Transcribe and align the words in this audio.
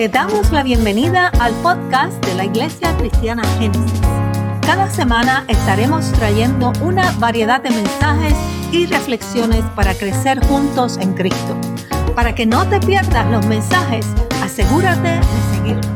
Te 0.00 0.08
damos 0.08 0.50
la 0.50 0.62
bienvenida 0.62 1.28
al 1.42 1.52
podcast 1.62 2.24
de 2.24 2.34
la 2.34 2.46
Iglesia 2.46 2.96
Cristiana 2.96 3.44
Génesis. 3.58 4.00
Cada 4.62 4.88
semana 4.88 5.44
estaremos 5.46 6.10
trayendo 6.14 6.72
una 6.82 7.12
variedad 7.20 7.62
de 7.62 7.68
mensajes 7.68 8.32
y 8.72 8.86
reflexiones 8.86 9.62
para 9.76 9.92
crecer 9.92 10.40
juntos 10.40 10.96
en 10.96 11.12
Cristo. 11.12 11.54
Para 12.16 12.34
que 12.34 12.46
no 12.46 12.66
te 12.70 12.80
pierdas 12.80 13.30
los 13.30 13.46
mensajes, 13.46 14.06
asegúrate 14.42 15.20
de 15.20 15.40
seguirnos. 15.52 15.86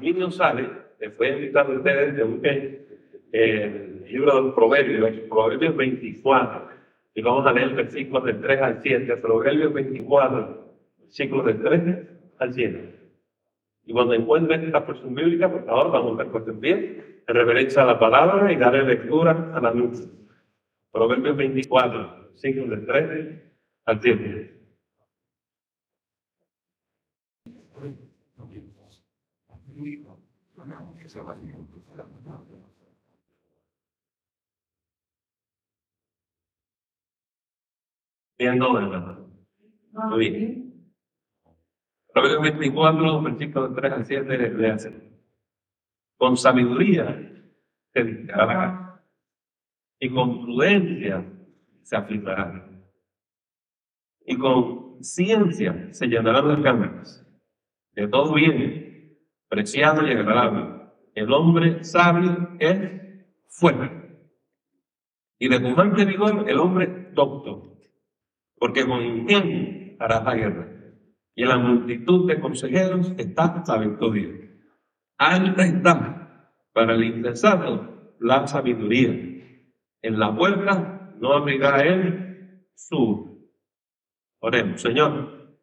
Mientras 0.00 0.24
los 0.24 0.36
salen, 0.36 0.70
les 0.98 1.14
voy 1.18 1.26
a 1.26 1.36
invitar 1.36 1.66
a 1.66 1.68
ustedes 1.68 2.14
que 2.14 2.22
busquen 2.22 2.86
el 3.32 4.04
libro 4.08 4.44
de 4.44 4.52
Proverbios, 4.52 5.10
Proverbios 5.28 5.76
24. 5.76 6.68
Y 7.16 7.20
vamos 7.20 7.46
a 7.46 7.52
leer 7.52 7.74
versículos 7.74 8.24
del 8.24 8.40
3 8.40 8.62
al 8.62 8.80
7. 8.80 9.16
Proverbios 9.18 9.74
24 9.74 10.63
versículos 11.04 11.46
del 11.46 11.62
13 11.62 12.08
al 12.38 12.52
7. 12.52 12.94
Y 13.86 13.92
cuando 13.92 14.14
encuentren 14.14 14.64
esta 14.64 14.84
porción 14.84 15.14
bíblica, 15.14 15.50
por 15.50 15.64
favor, 15.64 15.92
vamos 15.92 16.18
a 16.18 16.22
estar 16.24 16.48
en 16.48 16.60
pie, 16.60 17.22
en 17.26 17.34
reverencia 17.34 17.82
a 17.82 17.86
la 17.86 17.98
palabra 17.98 18.52
y 18.52 18.56
darle 18.56 18.84
lectura 18.84 19.52
a 19.54 19.60
la 19.60 19.72
luz. 19.72 20.08
Proverbios 20.90 21.36
24, 21.36 22.28
versículos 22.30 22.70
del 22.70 22.86
13 22.86 23.52
al 23.86 24.00
7. 24.00 24.50
Viendo, 38.38 38.72
¿verdad? 38.74 39.18
Muy 39.92 40.30
bien. 40.30 40.73
Proverbios 42.14 42.42
24, 42.42 43.22
versículos 43.22 43.74
3 43.74 43.92
al 43.92 44.06
7, 44.06 44.50
le 44.50 44.70
hace. 44.70 44.94
Con 46.16 46.36
sabiduría 46.36 47.04
se 47.92 48.00
edificará 48.00 49.02
y 49.98 50.10
con 50.10 50.42
prudencia 50.42 51.24
se 51.82 51.96
afirmará. 51.96 52.70
Y 54.24 54.38
con 54.38 55.02
ciencia 55.02 55.92
se 55.92 56.06
llenarán 56.06 56.48
las 56.48 56.60
cámaras. 56.60 57.26
De 57.94 58.06
todo 58.06 58.34
bien, 58.34 59.18
preciado 59.48 60.06
y 60.06 60.12
agradable. 60.12 60.84
El 61.16 61.32
hombre 61.32 61.82
sabio 61.82 62.48
es 62.60 62.92
fuerte. 63.48 63.90
Y 65.40 65.48
de 65.48 65.58
pujante 65.58 66.04
vigor 66.04 66.48
el 66.48 66.58
hombre 66.60 67.10
docto. 67.12 67.76
Porque 68.56 68.86
con 68.86 69.02
ingenio 69.02 69.96
hará 69.98 70.22
la 70.22 70.34
guerra 70.36 70.73
y 71.34 71.44
la 71.44 71.58
multitud 71.58 72.28
de 72.28 72.40
consejeros 72.40 73.12
está 73.16 73.78
victoria. 73.78 74.28
Alta 75.18 75.64
está 75.64 76.50
para 76.72 76.94
el 76.94 77.04
insensato 77.04 77.94
la 78.20 78.46
sabiduría. 78.46 79.10
En 80.02 80.18
la 80.18 80.34
puerta 80.34 81.14
no 81.20 81.32
abrirá 81.32 81.80
él 81.80 82.66
su. 82.74 83.50
Oremos, 84.40 84.80
Señor. 84.80 85.58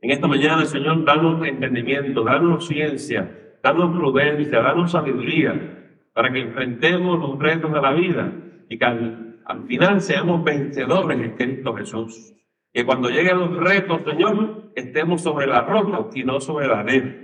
En 0.00 0.10
esta 0.10 0.28
mañana, 0.28 0.64
Señor, 0.66 1.04
danos 1.04 1.46
entendimiento, 1.46 2.24
danos 2.24 2.66
ciencia, 2.66 3.56
danos 3.62 3.96
prudencia, 3.96 4.60
danos 4.60 4.92
sabiduría 4.92 6.02
para 6.12 6.32
que 6.32 6.40
enfrentemos 6.40 7.18
los 7.18 7.38
retos 7.38 7.72
de 7.72 7.80
la 7.80 7.92
vida 7.92 8.32
y 8.68 8.78
que 8.78 8.84
al, 8.84 9.40
al 9.44 9.66
final 9.66 10.00
seamos 10.00 10.44
vencedores 10.44 11.18
en 11.18 11.36
Cristo 11.36 11.74
Jesús. 11.74 12.34
Que 12.74 12.84
cuando 12.84 13.08
lleguen 13.08 13.38
los 13.38 13.56
retos, 13.56 14.02
Señor, 14.04 14.72
estemos 14.74 15.22
sobre 15.22 15.46
la 15.46 15.62
roca 15.62 16.08
y 16.12 16.24
no 16.24 16.40
sobre 16.40 16.66
la 16.66 16.80
arena. 16.80 17.14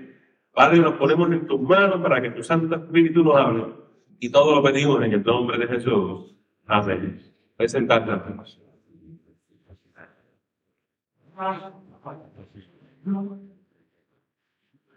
Padre, 0.53 0.79
nos 0.79 0.95
ponemos 0.95 1.31
en 1.33 1.45
tus 1.49 1.61
manos 1.61 2.01
para 2.01 2.23
que 2.23 2.31
tu 2.31 2.43
Santo 2.45 2.77
Espíritu 2.77 3.25
nos 3.25 3.37
hable. 3.37 3.67
Y 4.21 4.31
todo 4.31 4.55
lo 4.55 4.63
pedimos 4.63 5.03
en 5.03 5.13
el 5.13 5.25
nombre 5.25 5.59
de 5.59 5.67
Jesús. 5.67 6.37
Amén. 6.69 7.21
Presentarte 7.57 8.13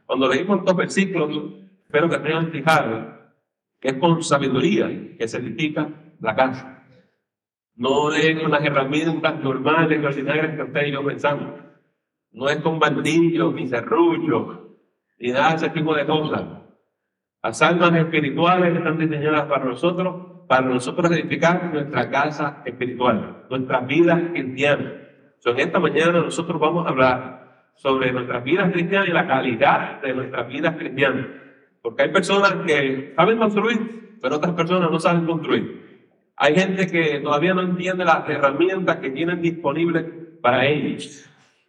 Cuando 0.06 0.28
leímos 0.28 0.60
estos 0.60 0.76
versículos, 0.76 1.54
espero 1.84 2.10
que 2.10 2.20
tengan 2.20 2.52
fijado 2.52 3.14
que 3.80 3.90
es 3.90 3.96
con 3.96 4.22
sabiduría 4.22 5.18
que 5.18 5.28
se 5.28 5.40
edifica 5.40 5.90
la 6.22 6.36
casa. 6.36 6.83
No 7.76 8.14
es 8.14 8.40
con 8.40 8.52
las 8.52 8.64
herramientas 8.64 9.40
normales 9.40 10.04
ordinarias 10.04 10.56
que 10.56 10.62
ustedes 10.64 10.88
y 10.90 10.92
yo 10.92 11.04
pensamos. 11.04 11.54
No 12.32 12.50
es 12.50 12.58
con 12.58 12.80
bandillos, 12.80 13.54
ni 13.54 13.68
serrullos, 13.68 14.60
ni 15.20 15.32
nada 15.32 15.52
de 15.52 15.56
ese 15.56 15.70
tipo 15.70 15.96
de 15.96 16.06
cosas. 16.06 16.44
Las 17.42 17.62
almas 17.62 17.94
espirituales 17.96 18.76
están 18.76 18.98
diseñadas 18.98 19.46
para 19.46 19.66
nosotros, 19.66 20.46
para 20.48 20.68
nosotros 20.68 21.12
edificar 21.12 21.74
nuestra 21.74 22.10
casa 22.10 22.62
espiritual, 22.66 23.46
nuestra 23.50 23.82
vida 23.82 24.30
cristiana. 24.32 24.94
en 25.46 25.60
esta 25.60 25.80
mañana 25.80 26.22
nosotros 26.22 26.60
vamos 26.60 26.86
a 26.86 26.90
hablar 26.90 27.44
sobre 27.76 28.12
nuestras 28.12 28.44
vidas 28.44 28.72
cristianas 28.72 29.10
y 29.10 29.12
la 29.12 29.28
calidad 29.28 30.02
de 30.02 30.14
nuestras 30.14 30.48
vidas 30.48 30.76
cristianas. 30.78 31.26
Porque 31.82 32.04
hay 32.04 32.10
personas 32.10 32.56
que 32.66 33.14
saben 33.16 33.38
construir, 33.38 34.18
pero 34.22 34.36
otras 34.38 34.54
personas 34.54 34.90
no 34.90 35.00
saben 35.00 35.26
construir. 35.26 35.83
Hay 36.44 36.56
gente 36.56 36.88
que 36.88 37.22
todavía 37.22 37.54
no 37.54 37.62
entiende 37.62 38.04
las 38.04 38.28
herramientas 38.28 38.98
que 38.98 39.12
tienen 39.12 39.42
disponibles 39.42 40.04
para 40.42 40.66
ellos. 40.66 41.24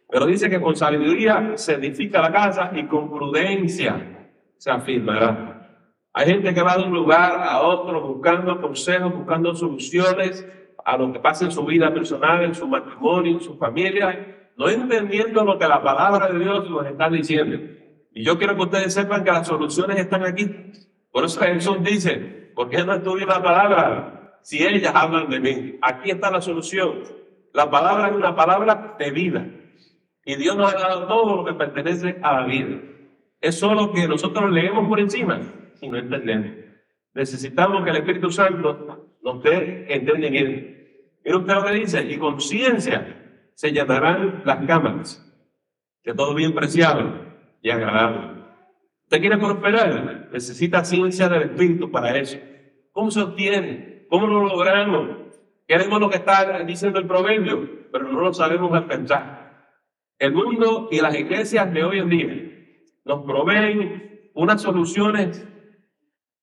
Pero 0.09 0.25
dice 0.25 0.49
que 0.49 0.59
con 0.59 0.75
sabiduría 0.75 1.53
se 1.55 1.75
edifica 1.75 2.21
la 2.21 2.29
casa 2.29 2.71
y 2.75 2.83
con 2.83 3.09
prudencia 3.09 4.27
se 4.57 4.69
afirmará. 4.69 5.79
Hay 6.11 6.27
gente 6.27 6.53
que 6.53 6.61
va 6.61 6.75
de 6.75 6.83
un 6.83 6.93
lugar 6.93 7.37
a 7.41 7.61
otro 7.61 8.01
buscando 8.01 8.59
consejos, 8.59 9.13
buscando 9.15 9.55
soluciones 9.55 10.45
a 10.83 10.97
lo 10.97 11.13
que 11.13 11.21
pasa 11.21 11.45
en 11.45 11.51
su 11.51 11.65
vida 11.65 11.93
personal, 11.93 12.43
en 12.43 12.53
su 12.53 12.67
matrimonio, 12.67 13.31
en 13.31 13.39
su 13.39 13.57
familia, 13.57 14.49
no 14.57 14.67
entendiendo 14.67 15.45
lo 15.45 15.57
que 15.57 15.69
la 15.69 15.81
palabra 15.81 16.27
de 16.27 16.37
Dios 16.37 16.69
nos 16.69 16.85
está 16.85 17.09
diciendo. 17.09 17.57
Y 18.13 18.25
yo 18.25 18.37
quiero 18.37 18.57
que 18.57 18.63
ustedes 18.63 18.93
sepan 18.93 19.23
que 19.23 19.31
las 19.31 19.47
soluciones 19.47 19.97
están 19.97 20.25
aquí. 20.25 20.53
Por 21.13 21.23
eso 21.23 21.39
Jesús 21.39 21.81
dice, 21.81 22.51
¿por 22.53 22.67
qué 22.69 22.83
no 22.83 22.93
estudian 22.93 23.29
la 23.29 23.41
palabra? 23.41 24.24
Si 24.45 24.63
ellas 24.63 24.93
hablan 24.93 25.27
de 25.27 25.39
mí. 25.39 25.79
Aquí 25.81 26.11
está 26.11 26.29
la 26.29 26.39
solución. 26.39 27.01
La 27.51 27.71
palabra 27.71 28.09
es 28.09 28.13
una 28.13 28.35
palabra 28.35 28.95
de 28.99 29.09
vida. 29.09 29.43
Y 30.23 30.35
Dios 30.35 30.55
nos 30.55 30.71
ha 30.71 30.77
dado 30.77 31.07
todo 31.07 31.37
lo 31.37 31.45
que 31.45 31.53
pertenece 31.53 32.19
a 32.21 32.41
la 32.41 32.45
vida. 32.45 32.79
Es 33.41 33.57
solo 33.57 33.91
que 33.91 34.07
nosotros 34.07 34.51
leemos 34.51 34.87
por 34.87 34.99
encima 34.99 35.41
y 35.81 35.89
no 35.89 35.97
entendemos. 35.97 36.51
Necesitamos 37.15 37.83
que 37.83 37.89
el 37.89 37.97
Espíritu 37.97 38.29
Santo 38.29 39.17
nos 39.23 39.41
dé 39.41 39.87
entendimiento. 39.89 40.77
Mira 41.23 41.37
usted 41.39 41.53
lo 41.55 41.65
que 41.65 41.73
dice, 41.73 42.03
y 42.03 42.17
con 42.19 42.39
ciencia 42.39 43.49
se 43.55 43.71
llenarán 43.71 44.43
las 44.45 44.63
cámaras, 44.67 45.25
de 46.03 46.13
todo 46.13 46.35
bien 46.35 46.53
preciado 46.53 47.19
y 47.63 47.71
agradable. 47.71 48.43
Usted 49.05 49.19
quiere 49.21 49.37
prosperar, 49.39 50.29
necesita 50.31 50.85
ciencia 50.85 51.29
del 51.29 51.49
Espíritu 51.49 51.89
para 51.89 52.15
eso. 52.15 52.37
¿Cómo 52.91 53.09
se 53.09 53.21
obtiene? 53.21 53.94
¿Cómo 54.09 54.27
lo 54.27 54.45
logramos? 54.45 55.09
Queremos 55.67 55.99
lo 55.99 56.09
que 56.09 56.17
está 56.17 56.63
diciendo 56.63 56.99
el 56.99 57.07
proverbio, 57.07 57.87
pero 57.91 58.11
no 58.11 58.19
lo 58.19 58.33
sabemos 58.33 58.79
pensar. 58.83 59.45
El 60.19 60.33
mundo 60.33 60.87
y 60.91 61.01
las 61.01 61.15
iglesias 61.15 61.73
de 61.73 61.83
hoy 61.83 61.99
en 61.99 62.09
día 62.09 62.55
nos 63.03 63.25
proveen 63.25 64.29
unas 64.33 64.61
soluciones 64.61 65.47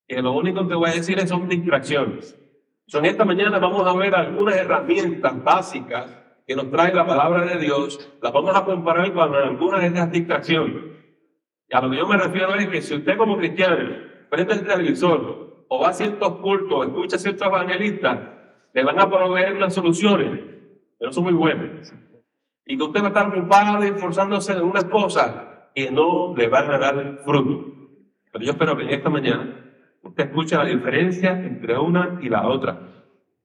que 0.06 0.20
lo 0.20 0.32
único 0.32 0.66
que 0.66 0.74
voy 0.74 0.90
a 0.90 0.94
decir 0.94 1.18
es 1.18 1.28
son 1.28 1.48
distracciones. 1.48 2.38
en 2.92 3.04
esta 3.06 3.24
mañana 3.24 3.58
vamos 3.58 3.86
a 3.86 3.96
ver 3.96 4.14
algunas 4.14 4.56
herramientas 4.56 5.42
básicas 5.42 6.18
que 6.46 6.56
nos 6.56 6.70
trae 6.70 6.92
la 6.92 7.06
palabra 7.06 7.46
de 7.46 7.58
Dios, 7.58 8.12
las 8.20 8.32
vamos 8.32 8.54
a 8.54 8.64
comparar 8.64 9.12
con 9.12 9.34
algunas 9.34 9.80
de 9.80 9.86
esas 9.86 10.10
distracciones. 10.10 10.84
Y 11.68 11.74
a 11.74 11.80
lo 11.80 11.90
que 11.90 11.96
yo 11.96 12.06
me 12.06 12.18
refiero 12.18 12.54
es 12.56 12.68
que 12.68 12.82
si 12.82 12.94
usted 12.94 13.16
como 13.16 13.38
cristiano 13.38 13.96
prende 14.28 14.54
el 14.54 14.66
televisor 14.66 15.41
o 15.74 15.78
va 15.78 15.88
a 15.88 15.92
ciertos 15.94 16.36
cultos, 16.40 16.86
escucha 16.86 17.16
a 17.16 17.18
ciertos 17.18 17.48
evangelistas, 17.48 18.18
le 18.74 18.84
van 18.84 19.00
a 19.00 19.08
proveer 19.08 19.58
las 19.58 19.72
soluciones, 19.72 20.38
pero 20.98 21.10
son 21.12 21.24
muy 21.24 21.32
buenas. 21.32 21.94
Y 22.66 22.76
que 22.76 22.82
usted 22.82 23.00
va 23.00 23.06
a 23.06 23.08
estar 23.08 23.28
ocupado 23.28 23.82
y 23.82 23.88
esforzándose 23.88 24.52
en 24.52 24.64
unas 24.64 24.84
cosas 24.84 25.34
que 25.74 25.90
no 25.90 26.34
le 26.36 26.46
van 26.48 26.70
a 26.70 26.78
dar 26.78 27.20
fruto. 27.24 27.72
Pero 28.30 28.44
yo 28.44 28.50
espero 28.52 28.76
que 28.76 28.82
en 28.82 28.90
esta 28.90 29.08
mañana 29.08 29.72
usted 30.02 30.26
escuche 30.26 30.56
la 30.56 30.66
diferencia 30.66 31.42
entre 31.42 31.78
una 31.78 32.18
y 32.20 32.28
la 32.28 32.46
otra. 32.46 32.78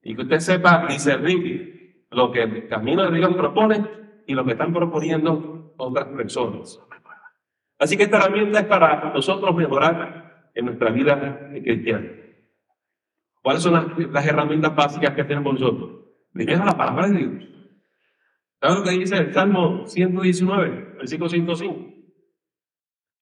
Y 0.02 0.14
que 0.14 0.20
usted 0.20 0.40
sepa 0.40 0.86
discernir 0.86 2.04
lo 2.10 2.30
que 2.30 2.42
el 2.42 2.68
camino 2.68 3.10
de 3.10 3.16
Dios 3.16 3.34
propone 3.36 3.86
y 4.26 4.34
lo 4.34 4.44
que 4.44 4.52
están 4.52 4.74
proponiendo 4.74 5.72
otras 5.78 6.08
personas. 6.08 6.78
Así 7.78 7.96
que 7.96 8.02
esta 8.02 8.18
herramienta 8.18 8.58
es 8.58 8.66
para 8.66 9.14
nosotros 9.14 9.54
mejorar 9.56 10.17
en 10.58 10.64
nuestra 10.66 10.90
vida 10.90 11.50
cristiana. 11.62 12.10
¿Cuáles 13.40 13.62
son 13.62 13.74
las, 14.12 14.26
herramientas 14.26 14.74
básicas 14.74 15.14
que 15.14 15.22
tenemos 15.22 15.52
nosotros? 15.52 16.04
Primero 16.32 16.64
la 16.64 16.76
palabra 16.76 17.08
de 17.08 17.16
Dios. 17.16 17.44
¿Sabes 18.60 18.78
lo 18.78 18.82
que 18.82 18.90
dice 18.90 19.16
el 19.18 19.32
Salmo 19.32 19.86
119, 19.86 20.96
versículo 20.96 21.28
105? 21.28 21.94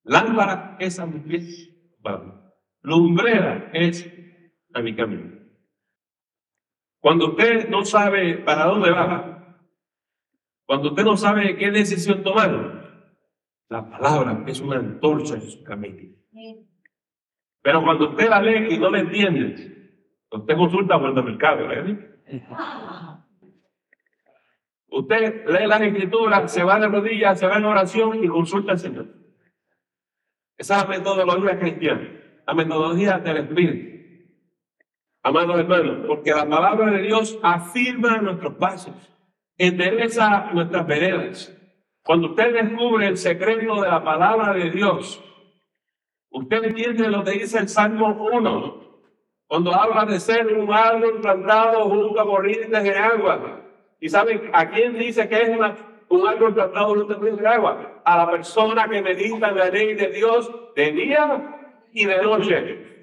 Lámpara 0.05 0.79
es 0.81 0.99
a 0.99 1.05
mi 1.05 1.21
pies, 1.21 1.71
lumbrera 2.81 3.71
es 3.75 4.11
a 4.73 4.81
mi 4.81 4.97
camino. 4.97 5.39
Cuando 7.01 7.33
usted 7.33 7.69
no 7.69 7.85
sabe 7.85 8.39
para 8.39 8.65
dónde 8.65 8.91
va, 8.91 9.59
cuando 10.65 10.89
usted 10.89 11.05
no 11.05 11.19
sabe 11.19 11.55
qué 11.59 11.71
decisión 11.71 12.23
tomar, 12.23 13.13
la 13.69 13.91
palabra 13.91 14.43
es 14.47 14.59
una 14.61 14.77
antorcha 14.77 15.35
en 15.35 15.43
su 15.43 15.63
camino. 15.63 16.17
Pero 17.67 17.83
cuando 17.83 18.11
usted 18.11 18.29
la 18.29 18.41
lee 18.41 18.75
y 18.77 18.79
no 18.79 18.89
la 18.91 19.01
entiende, 19.01 19.57
usted 20.31 20.57
consulta 20.57 21.01
por 21.01 21.19
el 21.19 21.25
mercado, 21.25 21.73
¿eh? 21.73 22.17
Usted 24.87 25.47
lee 25.49 25.67
las 25.67 25.81
escrituras, 25.81 26.53
se 26.53 26.63
va 26.63 26.79
de 26.79 26.87
rodillas, 26.87 27.41
se 27.41 27.47
va 27.49 27.57
en 27.57 27.65
oración 27.65 28.23
y 28.23 28.29
consulta 28.29 28.71
al 28.71 28.79
Señor. 28.79 29.09
Esa 30.57 30.77
es 30.77 30.83
la 30.85 30.89
metodología 30.89 31.59
cristiana, 31.59 32.09
la 32.47 32.55
metodología 32.55 33.19
del 33.19 33.39
Espíritu. 33.39 33.97
Amados 35.25 35.59
hermanos, 35.59 36.05
porque 36.07 36.31
la 36.31 36.49
palabra 36.49 36.93
de 36.93 37.03
Dios 37.03 37.37
afirma 37.43 38.19
nuestros 38.19 38.55
pasos, 38.55 38.95
endereza 39.59 40.53
nuestras 40.53 40.87
veredas. 40.87 41.53
Cuando 42.05 42.29
usted 42.29 42.53
descubre 42.53 43.09
el 43.09 43.17
secreto 43.17 43.83
de 43.83 43.89
la 43.89 44.05
palabra 44.05 44.53
de 44.53 44.71
Dios, 44.71 45.21
usted 46.37 46.65
entiende 46.65 47.09
lo 47.09 47.25
que 47.25 47.33
dice 47.33 47.59
el 47.59 47.69
Salmo 47.69 48.29
1, 48.33 48.87
cuando 49.47 49.75
habla 49.75 50.05
de 50.05 50.21
ser 50.21 50.47
un 50.55 50.73
árbol 50.73 51.21
plantado 51.21 51.89
junto 51.89 52.21
a 52.21 52.27
corrientes 52.27 52.83
de 52.83 52.95
agua. 52.95 53.63
¿Y 54.01 54.09
saben 54.09 54.51
a 54.53 54.69
quién 54.69 54.99
dice 54.99 55.29
que 55.29 55.43
es 55.43 55.49
un 56.09 56.29
árbol 56.29 56.55
plantado 56.55 56.89
junto 56.89 57.13
a 57.13 57.17
corrientes 57.17 57.43
de 57.43 57.49
agua? 57.49 58.03
A 58.05 58.19
la 58.19 58.31
persona 58.31 58.87
que 58.89 59.01
medita 59.01 59.49
en 59.49 59.57
la 59.57 59.71
ley 59.71 59.95
de 59.95 60.09
Dios 60.09 60.51
de 60.75 60.93
día 60.93 61.61
y 61.93 62.05
de 62.05 62.23
noche. 62.23 62.97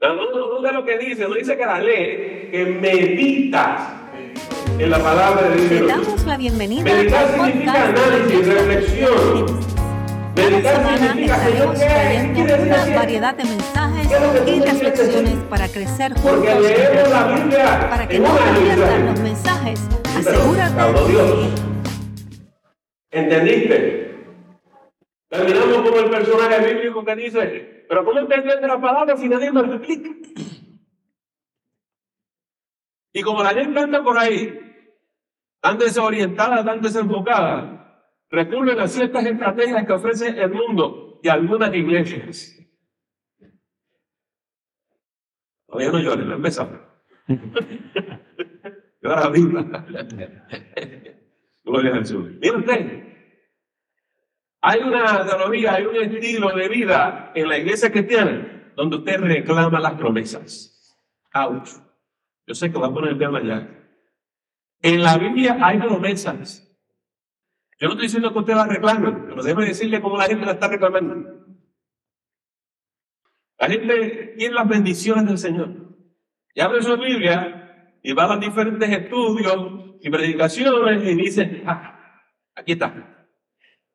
No, 0.00 0.14
no, 0.14 0.60
no, 0.60 0.72
lo 0.72 0.84
que 0.84 0.98
dice, 0.98 1.28
no 1.28 1.34
dice 1.34 1.56
que 1.56 1.66
la 1.66 1.80
ley, 1.80 2.48
que 2.50 2.78
medita 2.80 4.10
en 4.78 4.90
la 4.90 4.98
palabra 4.98 5.48
de 5.50 5.68
Dios. 5.68 5.80
Le 5.80 5.86
damos 5.86 6.24
la 6.24 6.36
bienvenida 6.36 6.82
Meditar 6.82 7.28
significa 7.28 7.88
análisis, 7.88 8.46
reflexión. 8.46 9.73
Cada 10.34 10.60
semana 10.60 11.20
estaremos 11.20 11.78
trayendo 11.78 12.54
una 12.62 12.96
variedad 12.96 13.34
de 13.34 13.44
mensajes 13.44 14.08
y 14.46 14.60
reflexiones 14.60 15.34
para 15.48 15.68
crecer 15.68 16.12
juntos. 16.14 16.56
Para 17.90 18.08
que 18.08 18.18
no 18.18 18.36
pierdan 18.36 19.06
los 19.06 19.20
mensajes, 19.20 19.80
asegúrate. 20.16 21.08
Dios. 21.08 21.48
¿Entendiste? 23.10 24.04
Terminamos 25.28 25.76
como 25.82 25.98
el 25.98 26.10
personaje 26.10 26.74
bíblico 26.74 27.04
que 27.04 27.16
dice, 27.16 27.84
pero 27.88 28.04
¿cómo 28.04 28.18
entender 28.18 28.60
la 28.60 28.80
palabra 28.80 29.16
si 29.16 29.28
nadie 29.28 29.52
me 29.52 29.62
lo 29.62 29.74
explica? 29.74 30.10
Y 33.12 33.22
como 33.22 33.42
la 33.42 33.50
gente 33.50 33.78
anda 33.78 34.02
por 34.02 34.18
ahí, 34.18 34.58
tan 35.60 35.78
desorientada, 35.78 36.64
tan 36.64 36.80
desenfocada, 36.80 37.73
recurren 38.30 38.80
a 38.80 38.88
ciertas 38.88 39.24
estrategias 39.24 39.86
que 39.86 39.92
ofrece 39.92 40.28
el 40.28 40.50
mundo 40.50 41.20
y 41.22 41.28
algunas 41.28 41.74
iglesias. 41.74 42.60
Todavía 45.66 45.92
no 45.92 45.98
lloren, 46.00 46.28
no 46.28 46.34
empezamos. 46.36 46.80
Llora. 49.00 49.30
Gloria 51.64 51.92
a 51.92 51.96
Jesús. 51.98 52.30
Mire 52.40 52.56
usted, 52.56 53.04
hay 54.62 54.80
una 54.80 55.26
teología, 55.26 55.74
hay 55.74 55.84
un 55.84 55.96
estilo 55.96 56.54
de 56.56 56.68
vida 56.68 57.32
en 57.34 57.48
la 57.48 57.58
iglesia 57.58 57.92
cristiana 57.92 58.72
donde 58.74 58.96
usted 58.96 59.20
reclama 59.20 59.78
las 59.78 59.92
promesas. 59.94 60.98
Ouch. 61.34 61.68
Yo 62.46 62.54
sé 62.54 62.72
que 62.72 62.78
va 62.78 62.86
a 62.86 62.94
poner 62.94 63.12
el 63.12 63.18
tema 63.18 63.38
allá. 63.38 63.68
En 64.80 65.02
la 65.02 65.18
Biblia 65.18 65.58
hay 65.60 65.78
promesas. 65.78 66.63
Yo 67.84 67.88
no 67.88 67.96
estoy 67.96 68.06
diciendo 68.06 68.32
que 68.32 68.38
usted 68.38 68.54
la 68.54 68.66
reclame, 68.66 69.12
pero 69.28 69.42
déjeme 69.42 69.66
decirle 69.66 70.00
cómo 70.00 70.16
la 70.16 70.24
gente 70.24 70.46
la 70.46 70.52
está 70.52 70.68
reclamando. 70.68 71.44
La 73.58 73.68
gente 73.68 74.34
tiene 74.38 74.54
las 74.54 74.66
bendiciones 74.66 75.26
del 75.26 75.36
Señor. 75.36 75.68
Y 76.54 76.62
abre 76.62 76.80
su 76.80 76.96
Biblia 76.96 77.98
y 78.02 78.14
va 78.14 78.24
a 78.24 78.36
los 78.36 78.40
diferentes 78.40 78.88
estudios 78.88 79.98
y 80.00 80.08
predicaciones 80.08 81.06
y 81.06 81.14
dice, 81.14 81.62
ah, 81.66 82.22
aquí 82.54 82.72
está. 82.72 83.28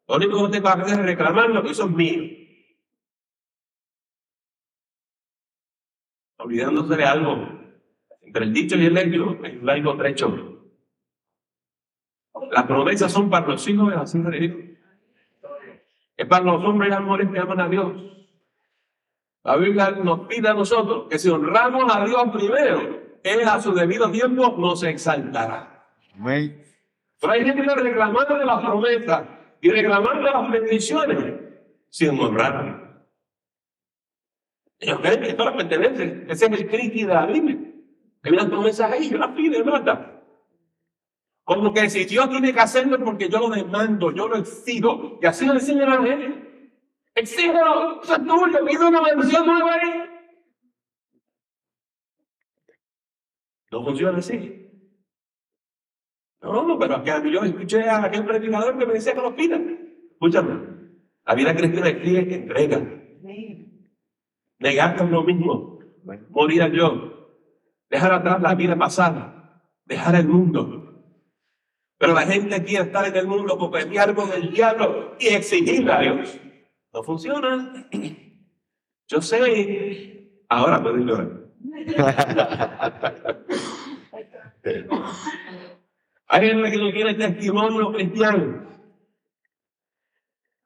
Lo 0.08 0.18
único 0.18 0.38
que 0.38 0.44
usted 0.44 0.64
va 0.64 0.74
a 0.74 0.84
hacer 0.84 1.00
es 1.00 1.06
reclamar 1.08 1.50
lo 1.50 1.64
que 1.64 1.72
eso 1.72 1.90
es. 1.98 2.32
Olvidándose 6.38 6.96
de 6.96 7.06
algo. 7.06 7.60
Entre 8.22 8.44
el 8.44 8.54
dicho 8.54 8.76
y 8.76 8.86
el 8.86 8.96
hecho 8.96 9.40
hay 9.44 9.58
un 9.58 9.66
largo 9.66 9.98
trecho. 9.98 10.49
Las 12.52 12.64
promesas 12.64 13.12
son 13.12 13.30
para 13.30 13.48
los 13.48 13.68
hijos 13.68 13.90
de 13.90 13.96
la 13.96 14.30
de 14.32 14.40
Dios. 14.40 14.58
Es 16.18 16.28
para 16.28 16.44
los 16.44 16.64
hombres 16.64 16.92
y 16.92 16.94
amores 16.94 17.30
que 17.30 17.40
aman 17.40 17.60
a 17.62 17.70
Dios. 17.70 17.94
La 19.44 19.56
Biblia 19.56 19.92
nos 19.92 20.28
pide 20.28 20.50
a 20.50 20.54
nosotros 20.54 21.08
que 21.10 21.18
si 21.18 21.30
honramos 21.30 21.96
a 21.96 22.06
Dios 22.06 22.24
primero, 22.34 23.00
Él 23.24 23.48
a 23.48 23.62
su 23.62 23.74
debido 23.74 24.12
tiempo 24.12 24.56
nos 24.58 24.84
exaltará. 24.84 25.88
Pero 27.22 27.34
hay 27.34 27.46
gente 27.46 27.64
que 27.64 27.76
reclamando 27.76 28.38
de 28.38 28.46
las 28.46 28.60
promesas 28.60 29.24
y 29.62 29.70
reclamando 29.70 30.22
las 30.22 30.52
bendiciones 30.52 31.34
sin 31.90 32.20
honrar. 32.20 32.90
Ellos 34.80 35.00
creen 35.00 35.22
que 35.22 35.30
esto 35.30 35.56
pertenece. 35.56 36.26
Ese 36.30 36.46
es 36.46 36.52
el 36.52 36.70
crítico 36.70 37.08
de 37.08 37.14
la 37.14 37.26
Biblia. 37.26 37.58
Que 38.24 38.32
las 38.32 38.46
promesas 38.46 38.92
ahí, 38.92 39.10
yo 39.10 39.18
las 39.18 39.30
pide, 39.30 39.64
¿verdad? 39.64 40.19
Como 41.50 41.74
que 41.74 41.90
si 41.90 42.06
Dios 42.06 42.30
tiene 42.30 42.54
que 42.54 42.60
hacerlo 42.60 43.04
porque 43.04 43.28
yo 43.28 43.40
lo 43.40 43.50
demando, 43.50 44.12
yo 44.12 44.28
lo 44.28 44.36
exijo. 44.36 45.18
Y 45.20 45.26
así 45.26 45.48
lo 45.48 45.54
enseña 45.54 45.88
la 45.88 46.00
gente. 46.00 46.72
Exígelo, 47.16 48.04
eso 48.04 48.14
es 48.18 48.20
tuyo, 48.20 48.66
pide 48.68 48.88
una 48.88 49.02
bendición 49.02 49.48
nueva 49.48 49.74
ahí. 49.74 50.10
No 53.72 53.84
funciona 53.84 54.20
así. 54.20 54.70
No, 56.40 56.68
no, 56.68 56.78
pero 56.78 56.98
acá 56.98 57.24
yo 57.26 57.42
escuché 57.42 57.82
a 57.90 58.04
aquel 58.04 58.26
predicador 58.26 58.78
que 58.78 58.86
me 58.86 58.94
decía 58.94 59.16
que 59.16 59.22
lo 59.22 59.36
pidan. 59.36 59.96
Escúchame, 60.12 60.54
la 61.26 61.34
vida 61.34 61.56
cristiana 61.56 61.90
exige 61.90 62.36
entrega. 62.36 62.80
Negarte 64.60 65.04
lo 65.04 65.24
mismo. 65.24 65.80
Morir 66.30 66.62
a 66.62 66.68
yo. 66.68 67.40
Dejar 67.90 68.14
atrás 68.14 68.40
la 68.40 68.54
vida 68.54 68.78
pasada. 68.78 69.64
Dejar 69.86 70.14
el 70.14 70.28
mundo 70.28 70.89
pero 72.00 72.14
la 72.14 72.22
gente 72.22 72.64
quiere 72.64 72.86
estar 72.86 73.06
en 73.06 73.16
el 73.16 73.28
mundo, 73.28 73.58
copetear 73.58 74.16
con 74.16 74.32
el 74.32 74.54
diablo 74.54 75.18
y 75.20 75.28
exigirle 75.28 75.92
a 75.92 76.00
Dios. 76.00 76.40
No 76.94 77.04
funciona. 77.04 77.90
Yo 79.10 79.22
sé. 79.22 80.32
Ahora 80.48 80.82
puedo 80.82 80.96
llorar. 80.96 81.30
Hay 86.32 86.48
gente 86.48 86.72
que 86.72 86.78
no 86.78 86.92
tiene 86.94 87.14
testimonio 87.16 87.92
cristiano. 87.92 88.66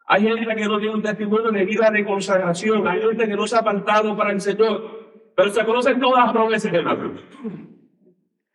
Hay 0.06 0.22
gente 0.22 0.56
que 0.56 0.66
no 0.66 0.78
tiene 0.78 0.94
un 0.94 1.02
testimonio 1.02 1.52
de 1.52 1.66
vida 1.66 1.90
de 1.90 2.06
consagración. 2.06 2.88
Hay 2.88 3.02
gente 3.02 3.28
que 3.28 3.36
no 3.36 3.48
se 3.48 3.56
ha 3.56 3.60
apartado 3.60 4.16
para 4.16 4.32
el 4.32 4.40
Señor. 4.40 5.34
Pero 5.36 5.50
se 5.50 5.66
conocen 5.66 6.00
todas 6.00 6.26
las 6.26 6.32
promesas 6.34 6.72
de 6.72 6.84
la 6.84 7.12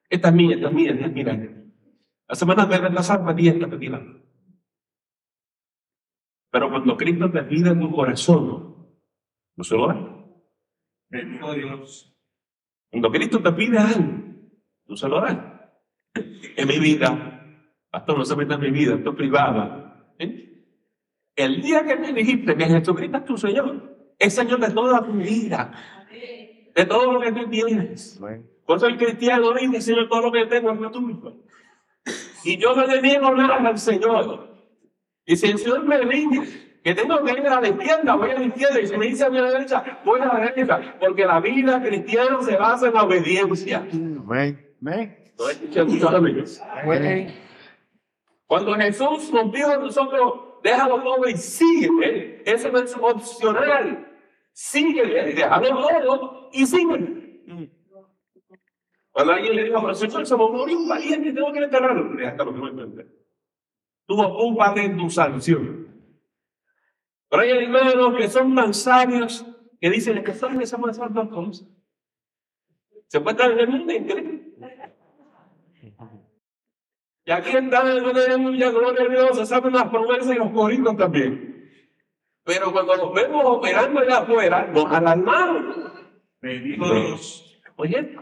Esta 0.08 0.28
es 0.28 0.35
mía, 0.35 0.54
esta 0.54 0.68
es 0.68 0.75
mía, 0.75 0.92
esta 0.92 1.06
es 1.06 1.12
mía. 1.12 1.58
La 2.28 2.35
semana 2.35 2.66
de 2.66 2.78
retrasar 2.78 3.23
me 3.23 3.35
dieta 3.35 3.68
pedida. 3.68 4.02
Pero 6.50 6.70
cuando 6.70 6.97
Cristo 6.97 7.30
te 7.30 7.42
pide 7.44 7.70
en 7.70 7.80
tu 7.80 7.90
corazón, 7.90 8.87
no 9.56 9.64
se 9.64 9.76
lo 9.76 9.88
da. 9.88 10.25
Bendito 11.08 11.52
Dios. 11.54 12.14
Cuando 12.90 13.11
Cristo 13.11 13.42
te 13.42 13.52
pide 13.52 13.78
algo, 13.78 14.12
no 14.87 14.97
se 14.97 15.08
lo 15.08 15.20
da. 15.20 15.73
En 16.14 16.68
mi 16.68 16.78
vida, 16.78 17.64
pastor, 17.90 18.18
no 18.18 18.25
se 18.25 18.37
meta 18.37 18.54
en 18.54 18.61
mi 18.61 18.70
vida, 18.70 18.94
esto 18.94 19.11
es 19.11 19.16
privada. 19.16 20.14
¿Eh? 20.18 20.64
El 21.37 21.62
día 21.62 21.85
que 21.85 21.97
me 21.97 22.12
dijiste 22.12 22.56
que 22.56 22.64
Jesucristo 22.64 23.18
es 23.18 23.25
tu 23.25 23.37
Señor, 23.38 24.14
es 24.18 24.35
Señor 24.35 24.61
de 24.61 24.70
toda 24.70 25.04
tu 25.04 25.12
vida, 25.12 25.73
de 26.75 26.85
todo 26.87 27.12
lo 27.12 27.20
que 27.20 27.32
tú 27.32 27.49
tienes. 27.49 28.20
Por 28.66 28.76
eso 28.76 28.87
el 28.87 28.99
cristiano 28.99 29.52
dice, 29.54 29.80
Señor, 29.80 30.08
todo 30.08 30.23
lo 30.23 30.32
que 30.32 30.47
tengo 30.47 30.73
es 30.73 30.92
tuyo. 30.92 31.37
Y 32.49 32.57
yo 32.57 32.75
no 32.75 32.87
le 32.87 33.02
niego 33.02 33.31
nada 33.35 33.57
al 33.57 33.78
Señor. 33.78 34.49
Y 35.26 35.37
si 35.37 35.50
el 35.50 35.59
Señor 35.59 35.85
me 35.85 35.99
dice 36.00 36.78
que 36.83 36.95
tengo 36.95 37.23
que 37.23 37.33
ir 37.33 37.47
a 37.47 37.61
la 37.61 37.69
izquierda, 37.69 38.14
voy 38.17 38.31
a 38.31 38.38
la 38.38 38.45
izquierda. 38.45 38.81
Y 38.81 38.87
si 38.87 38.97
me 38.97 39.07
dice 39.07 39.25
a 39.25 39.28
la 39.28 39.50
derecha, 39.50 40.00
voy 40.02 40.19
a 40.23 40.25
la 40.25 40.40
derecha. 40.40 40.97
Porque 40.99 41.26
la 41.26 41.40
vida 41.40 41.83
cristiana 41.83 42.40
se 42.40 42.57
basa 42.57 42.88
en 42.88 42.95
la 42.95 43.02
obediencia. 43.02 43.87
Escuché 45.38 45.85
muchos 45.85 46.14
amigos. 46.14 46.62
Cuando 48.47 48.75
Jesús 48.76 49.31
nos 49.31 49.52
dijo 49.52 49.71
a 49.71 49.76
nosotros, 49.76 50.33
déjalo 50.64 51.02
todo 51.02 51.28
y 51.28 51.37
sigue, 51.37 52.43
eso 52.47 52.71
no 52.71 52.78
es 52.78 52.97
opcional. 52.99 54.09
Sigue, 54.55 55.05
déjalo 55.35 55.69
todo 55.69 56.49
y 56.55 56.64
sigue. 56.64 57.43
Cuando 59.11 59.33
alguien 59.33 59.57
le 59.57 59.65
dijo, 59.65 59.81
pero 59.81 59.95
Señor, 59.95 60.27
se 60.27 60.37
me 60.37 60.49
murió 60.49 60.79
un 60.79 60.88
valiente 60.88 61.29
y 61.29 61.35
tengo 61.35 61.53
que 61.53 61.59
enterrarlo, 61.59 62.27
hasta 62.27 62.45
lo 62.45 62.53
que 62.55 62.61
no 62.61 62.69
entender. 62.69 63.09
Tuvo 64.07 64.37
culpa 64.37 64.73
de 64.75 64.88
tu 64.91 65.11
sanción. 65.11 65.88
Pero 67.29 67.43
hay 67.43 67.50
hermanos 67.50 68.17
que 68.17 68.29
son 68.29 68.55
tan 68.55 68.73
sabios 68.73 69.45
que 69.81 69.91
dicen 69.91 70.23
que 70.25 70.33
saben 70.33 70.61
esa 70.62 70.79
más 70.79 70.99
dos 71.12 71.29
cosas. 71.29 71.69
Se 73.09 73.21
puede 73.21 73.37
estar 73.37 73.50
en 73.50 73.59
el 73.59 73.69
mundo 73.69 73.93
increíble. 73.93 74.55
Y 77.25 77.31
aquí 77.31 77.50
está 77.50 77.83
el 77.83 78.05
aleluya, 78.05 78.71
gloria 78.71 79.05
a 79.05 79.09
Dios, 79.09 79.37
se 79.37 79.45
saben 79.45 79.75
las 79.75 79.88
promesas 79.91 80.35
y 80.35 80.38
los 80.38 80.50
corridos 80.50 80.97
también. 80.97 81.71
Pero 82.43 82.73
cuando 82.73 82.97
los 82.97 83.12
vemos 83.12 83.43
operando 83.45 84.00
allá 84.00 84.19
afuera, 84.21 84.67
nos 84.69 84.87
alarmamos. 84.87 85.93
Dios, 86.41 87.61
oye, 87.77 88.17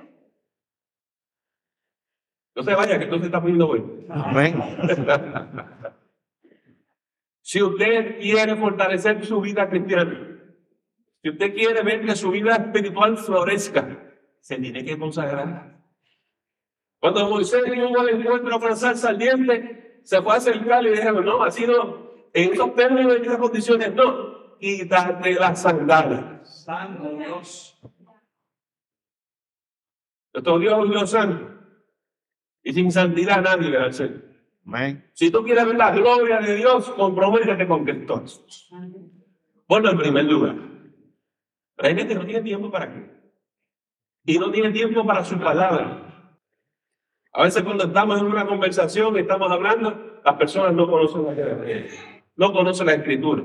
no 2.57 2.63
se 2.63 2.75
vaya, 2.75 2.99
que 2.99 3.05
entonces 3.05 3.21
se 3.21 3.27
está 3.27 3.41
poniendo 3.41 3.67
bueno. 3.67 3.87
Amén. 4.09 4.59
si 7.43 7.63
usted 7.63 8.19
quiere 8.19 8.57
fortalecer 8.57 9.25
su 9.27 9.43
vida 9.43 9.69
cristiana, 9.69 10.41
si 11.23 11.29
usted 11.29 11.55
quiere 11.55 11.83
ver 11.83 12.07
que 12.07 12.17
su 12.17 12.31
vida 12.31 12.57
espiritual 12.57 13.19
florezca, 13.19 13.87
se 14.41 14.57
tiene 14.57 14.83
que 14.83 14.99
consagrar. 14.99 15.77
Cuando 16.99 17.29
Moisés 17.29 17.63
tuvo 17.63 18.09
el 18.09 18.21
encuentro 18.21 18.59
con 18.59 18.71
el 18.71 18.77
saliente, 18.77 20.01
se 20.03 20.23
fue 20.23 20.33
a 20.33 20.37
acercar 20.37 20.87
y 20.87 20.93
dijo, 20.93 21.21
no, 21.21 21.43
así 21.45 21.67
no, 21.67 22.07
en 22.33 22.55
esos 22.55 22.75
términos, 22.75 23.17
en 23.17 23.23
esas 23.23 23.37
condiciones, 23.37 23.95
no, 23.95 24.57
quítate 24.59 25.35
las 25.35 25.61
sandalias. 25.61 26.65
Santo 26.65 27.17
Dios. 27.19 27.79
Nuestro 30.33 30.59
Dios 30.59 30.91
Dios 30.91 31.11
santo. 31.11 31.56
Y 32.67 32.73
sin 32.73 32.91
santidad 32.91 33.43
nadie 33.43 33.71
verá 33.71 33.85
al 33.85 33.95
Señor. 33.95 34.25
Si 35.13 35.31
tú 35.31 35.45
quieres 35.45 35.65
ver 35.67 35.77
la 35.77 35.93
gloria 35.93 36.41
de 36.41 36.57
Dios, 36.57 36.91
comprométete 36.91 37.65
con 37.69 37.85
Cristo. 37.85 38.25
Ponlo 39.69 39.91
en 39.93 39.97
primer 39.97 40.25
lugar. 40.25 40.57
La 41.77 41.89
gente 41.91 42.13
no 42.17 42.27
tiene 42.27 42.43
tiempo 42.43 42.69
para 42.69 42.93
qué. 42.93 43.09
Y 44.25 44.39
no 44.41 44.51
tiene 44.51 44.73
tiempo 44.73 45.07
para 45.07 45.23
su 45.25 45.39
palabra. 45.39 46.33
A 47.35 47.45
veces 47.45 47.63
cuando 47.63 47.85
estamos 47.85 48.21
en 48.21 48.27
una 48.27 48.45
conversación 48.45 49.15
y 49.15 49.21
estamos 49.21 49.49
hablando, 49.49 50.21
las 50.25 50.35
personas 50.35 50.75
no 50.75 50.91
conocen 50.91 51.25
la 51.25 51.87
no 52.35 52.53
conocen 52.53 52.87
la 52.87 52.95
escritura. 52.95 53.45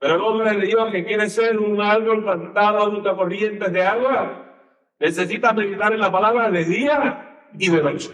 Pero 0.00 0.16
el 0.16 0.22
hombre 0.22 0.56
de 0.56 0.66
Dios 0.66 0.90
que 0.90 1.04
quiere 1.04 1.30
ser 1.30 1.56
un 1.56 1.80
árbol 1.80 2.24
plantado 2.24 3.08
a 3.08 3.16
corriente 3.16 3.70
de 3.70 3.82
agua, 3.84 4.56
necesita 4.98 5.52
meditar 5.52 5.92
en 5.92 6.00
la 6.00 6.10
palabra 6.10 6.50
de 6.50 6.64
día 6.64 7.28
y 7.58 7.70
de 7.70 7.82
noche. 7.82 8.10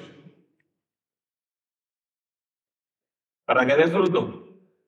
Para 3.45 3.67
que 3.67 3.77
dé 3.77 3.83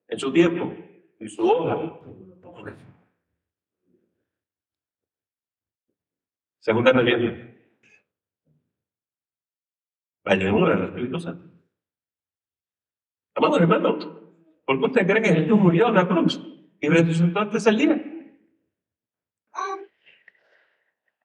en 0.08 0.18
su 0.18 0.32
tiempo 0.32 0.74
y 1.18 1.28
su 1.28 1.42
hoja. 1.42 2.00
Segunda 6.60 6.90
herramienta. 6.90 7.50
La 10.24 10.34
llenura 10.34 10.76
del 10.76 10.84
Espíritu 10.84 11.20
Santo. 11.20 11.50
Amado 13.34 13.56
hermano, 13.56 13.98
¿por 14.66 14.78
qué 14.78 14.84
usted 14.84 15.06
cree 15.06 15.22
que 15.22 15.40
Jesús 15.40 15.58
murió 15.58 15.88
en 15.88 15.94
la 15.94 16.06
cruz 16.06 16.38
y 16.80 16.88
resucitó 16.88 17.38
antes 17.40 17.64
del 17.64 17.78
día? 17.78 18.04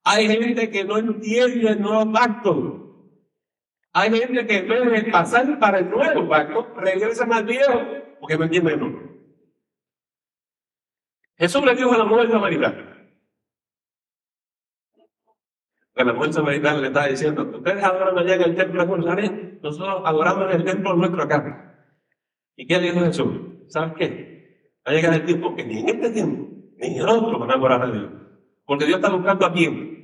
Hay 0.05 0.27
gente 0.27 0.69
que 0.69 0.85
no 0.85 0.97
entiende 0.97 1.71
el 1.71 1.81
nuevo 1.81 2.11
pacto. 2.13 2.84
Hay 3.97 4.11
gente 4.11 4.45
que 4.45 4.57
en 4.57 4.67
vez 4.67 5.05
de 5.05 5.09
pasar 5.09 5.57
para 5.57 5.79
el 5.79 5.89
nuevo 5.89 6.27
pacto, 6.27 6.67
regresan 6.75 7.31
al 7.31 7.45
viejo 7.45 7.79
porque 8.19 8.37
no 8.37 8.43
entienden 8.43 8.81
el 8.81 9.15
Jesús 11.37 11.63
le 11.63 11.75
dijo 11.75 11.93
a 11.93 11.97
la 11.99 12.03
mujer 12.03 12.29
samaritana, 12.29 13.09
la 15.95 16.13
mujer 16.13 16.33
samaritana 16.33 16.81
le 16.81 16.87
estaba 16.87 17.07
diciendo, 17.07 17.43
ustedes 17.43 17.81
adoran 17.81 18.17
allá 18.17 18.35
en 18.35 18.41
el 18.41 18.55
templo 18.55 18.81
de 18.81 18.89
Jerusalén, 18.89 19.59
nosotros 19.63 20.01
adoramos 20.03 20.53
en 20.53 20.59
el 20.59 20.65
templo 20.65 20.93
nuestro 20.95 21.23
acá. 21.23 21.87
¿Y 22.57 22.67
qué 22.67 22.79
dijo 22.79 22.99
Jesús? 22.99 23.31
¿Sabes 23.69 23.93
qué? 23.97 24.71
Va 24.85 24.91
a 24.91 24.95
llegar 24.95 25.13
el 25.13 25.25
tiempo 25.25 25.55
que 25.55 25.63
ni 25.63 25.79
en 25.79 25.89
este 25.89 26.09
tiempo, 26.09 26.49
ni 26.77 26.87
en 26.87 26.95
el 26.97 27.07
otro 27.07 27.39
van 27.39 27.51
a 27.51 27.53
adorar 27.53 27.81
a 27.81 27.91
Dios. 27.91 28.11
Porque 28.65 28.85
Dios 28.85 28.97
está 28.97 29.09
buscando 29.09 29.45
a 29.45 29.53
quién? 29.53 29.94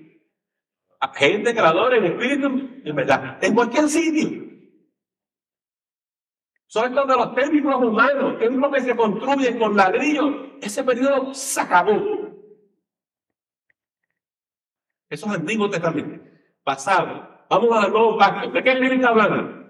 A 1.01 1.13
gente 1.15 1.53
que 1.53 1.61
la 1.61 1.69
adore 1.69 1.97
en 1.97 2.05
espíritu 2.05 2.47
en 2.85 2.95
verdad. 2.95 3.43
En 3.43 3.55
cualquier 3.55 3.89
sitio. 3.89 4.51
Son 6.67 6.85
estos 6.85 7.07
de 7.07 7.15
los 7.15 7.35
templos 7.35 7.83
humanos, 7.83 8.39
templos 8.39 8.71
que 8.71 8.81
se 8.81 8.95
construyen 8.95 9.59
con 9.59 9.75
ladrillos. 9.75 10.33
Ese 10.61 10.83
periodo 10.83 11.33
se 11.33 11.59
acabó. 11.59 11.95
Eso 15.09 15.25
es 15.25 15.33
Antiguo 15.33 15.69
Testamento. 15.69 16.23
Pasado. 16.63 17.45
Vamos 17.49 17.83
al 17.83 17.91
nuevo 17.91 18.17
pacto. 18.17 18.51
¿De 18.51 18.63
qué 18.63 18.71
está 18.71 19.09
hablando? 19.09 19.69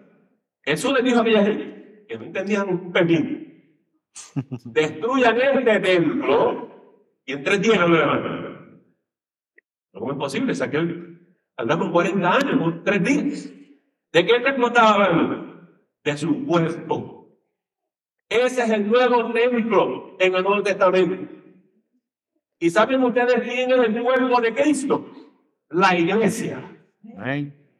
Jesús 0.63 0.93
le 0.93 1.01
dijo 1.01 1.19
a 1.19 1.21
aquella 1.21 1.43
gente 1.43 2.05
que 2.07 2.17
no 2.17 2.25
entendían 2.25 2.69
un 2.69 2.91
pepino. 2.91 3.39
Destruyan 4.65 5.41
este 5.41 5.79
templo 5.79 6.69
y 7.25 7.31
en 7.31 7.43
tres 7.43 7.61
días 7.61 7.79
lo 7.79 7.87
levantan. 7.87 8.83
¿Cómo 9.93 10.11
es 10.11 10.17
posible? 10.17 10.51
O 10.51 11.10
que 11.55 11.63
andamos 11.63 11.91
40 11.91 12.33
años, 12.33 12.75
tres 12.83 13.03
días. 13.03 13.49
¿De 14.11 14.25
qué 14.25 14.39
templo 14.39 14.67
estaba 14.67 14.93
hablando? 14.93 15.69
De 16.03 16.17
su 16.17 16.45
cuerpo. 16.45 17.27
Ese 18.29 18.63
es 18.63 18.69
el 18.69 18.89
nuevo 18.89 19.31
templo 19.33 20.15
en 20.19 20.35
el 20.35 20.43
Nuevo 20.43 20.63
Testamento. 20.63 21.33
¿Y 22.59 22.69
saben 22.69 23.03
ustedes 23.03 23.41
quién 23.41 23.71
es 23.71 23.79
el 23.79 24.01
cuerpo 24.01 24.41
de 24.41 24.53
Cristo? 24.53 25.05
la 25.71 25.97
iglesia. 25.97 26.61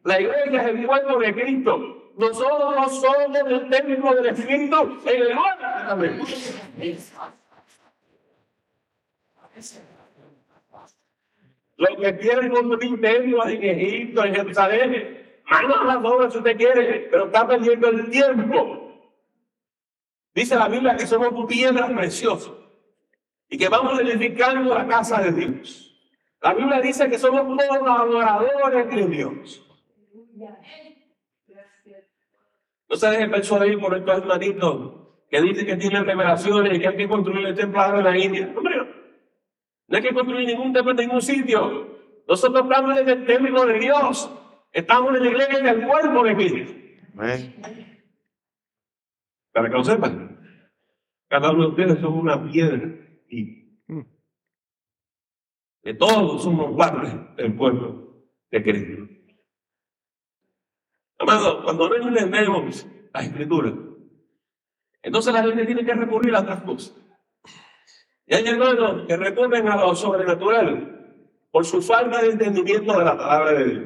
La 0.04 0.20
iglesia 0.20 0.62
es 0.62 0.66
el 0.68 0.86
cuerpo 0.86 1.18
de 1.18 1.34
Cristo. 1.34 2.12
Nosotros 2.16 3.00
somos 3.00 3.36
el 3.36 3.70
templo 3.70 4.14
del 4.14 4.26
Espíritu 4.26 4.98
en 5.06 5.22
el 5.22 5.34
Nuevo 5.34 6.12
Los 11.76 11.96
que 12.00 12.18
quieren 12.18 12.50
construir 12.50 13.00
templos 13.00 13.46
en 13.48 13.62
Egipto, 13.62 14.24
en 14.24 14.34
Jerusalén, 14.34 15.40
manos 15.50 15.84
las 15.86 15.96
obras 15.96 16.32
si 16.32 16.38
usted 16.38 16.56
quiere, 16.56 17.08
pero 17.10 17.26
está 17.26 17.46
perdiendo 17.46 17.88
el 17.88 18.10
tiempo. 18.10 18.82
Dice 20.34 20.56
la 20.56 20.68
Biblia 20.68 20.96
que 20.96 21.06
somos 21.06 21.46
piedras 21.46 21.90
preciosas 21.90 22.54
y 23.48 23.58
que 23.58 23.68
vamos 23.68 24.00
edificando 24.00 24.74
la 24.74 24.86
casa 24.86 25.22
de 25.22 25.32
Dios. 25.32 25.88
La 26.40 26.54
Biblia 26.54 26.80
dice 26.80 27.08
que 27.08 27.18
somos 27.18 27.56
todos 27.56 27.88
adoradores 27.88 28.94
de 28.94 29.06
Dios. 29.06 29.66
No 32.88 32.96
se 32.96 33.10
deje 33.10 33.28
persuadir 33.28 33.78
por 33.78 33.96
estos 33.96 34.18
hermanitos 34.18 35.02
que 35.30 35.40
dicen 35.40 35.66
que 35.66 35.76
tienen 35.76 36.04
revelaciones 36.04 36.76
y 36.76 36.80
que 36.80 36.88
hay 36.88 36.96
que 36.96 37.08
construir 37.08 37.46
el 37.46 37.54
templo 37.54 37.98
en 37.98 38.04
la 38.04 38.18
India. 38.18 38.54
No 39.92 39.98
hay 39.98 40.04
que 40.04 40.14
construir 40.14 40.46
ningún 40.46 40.72
templo 40.72 40.92
en 40.92 40.96
ningún 40.96 41.20
sitio. 41.20 41.98
Nosotros 42.26 42.62
estamos 42.64 42.96
en 42.96 43.08
el 43.10 43.26
templo 43.26 43.66
de 43.66 43.78
Dios. 43.78 44.32
Estamos 44.72 45.14
en 45.14 45.22
la 45.22 45.28
iglesia 45.28 45.58
del 45.58 45.86
cuerpo 45.86 46.24
de 46.24 46.34
Cristo. 46.34 46.72
Para 49.52 49.68
que 49.68 49.74
lo 49.74 49.84
sepan, 49.84 50.40
cada 51.28 51.52
uno 51.52 51.64
de 51.64 51.68
ustedes 51.68 52.00
son 52.00 52.14
una 52.14 52.42
piedra 52.42 52.90
y 53.28 53.82
de 55.82 55.92
todos 55.92 56.42
somos 56.42 56.74
parte 56.74 57.42
del 57.42 57.54
pueblo 57.54 58.24
de 58.50 58.62
Cristo. 58.62 59.14
Amado, 61.18 61.64
cuando 61.64 61.90
no 61.90 61.96
entendemos 61.96 62.86
la 63.12 63.20
escritura, 63.20 63.74
entonces 65.02 65.34
la 65.34 65.42
gente 65.42 65.66
tiene 65.66 65.84
que 65.84 65.92
recurrir 65.92 66.34
a 66.34 66.40
otras 66.40 66.62
cosas. 66.62 66.96
Y 68.32 68.34
hay 68.34 68.46
hermanos 68.46 69.04
que 69.06 69.14
recurren 69.14 69.68
a 69.68 69.76
lo 69.76 69.94
sobrenatural 69.94 71.18
por 71.50 71.66
su 71.66 71.82
falta 71.82 72.22
de 72.22 72.30
entendimiento 72.30 72.98
de 72.98 73.04
la 73.04 73.14
palabra 73.14 73.52
de 73.52 73.64
Dios. 73.64 73.82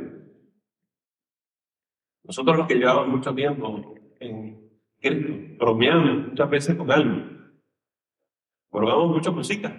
Nosotros 2.23 2.57
los 2.59 2.69
que 2.69 2.76
llevamos 2.76 3.09
mucho 3.09 3.35
tiempo 3.35 3.97
en 4.21 4.71
Cristo, 5.00 5.33
bromeamos 5.59 6.29
muchas 6.29 6.49
veces 6.49 6.76
con 6.76 6.88
algo. 6.93 7.29
Probamos 8.71 9.17
mucho 9.17 9.33
música, 9.33 9.76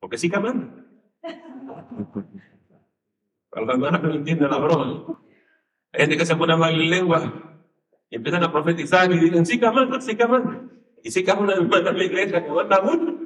porque 0.00 0.18
sí 0.18 0.28
que 0.28 0.40
manda. 0.40 0.74
Para 3.48 3.66
los 3.66 3.74
hermanos 3.76 4.00
que 4.00 4.06
no 4.08 4.14
entienden 4.14 4.50
la 4.50 4.58
broma. 4.58 5.20
Hay 5.92 6.00
gente 6.00 6.16
que 6.16 6.26
se 6.26 6.34
pone 6.34 6.52
hablar 6.52 6.72
en 6.72 6.90
lengua 6.90 7.60
y 8.10 8.16
empiezan 8.16 8.42
a 8.42 8.50
profetizar 8.50 9.12
y 9.12 9.20
dicen, 9.20 9.46
sí, 9.46 9.60
camán, 9.60 10.02
sí, 10.02 10.16
camán. 10.16 10.82
Y 11.04 11.12
sí, 11.12 11.22
camán 11.22 11.44
una 11.44 11.54
hermana 11.54 11.90
en 11.90 11.98
la 11.98 12.04
iglesia 12.04 12.44
que 12.44 12.50
manda 12.50 12.82
mucho. 12.82 13.23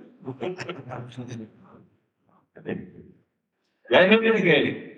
Y 3.90 3.94
hay 3.94 4.08
gente 4.10 4.42
que 4.42 4.88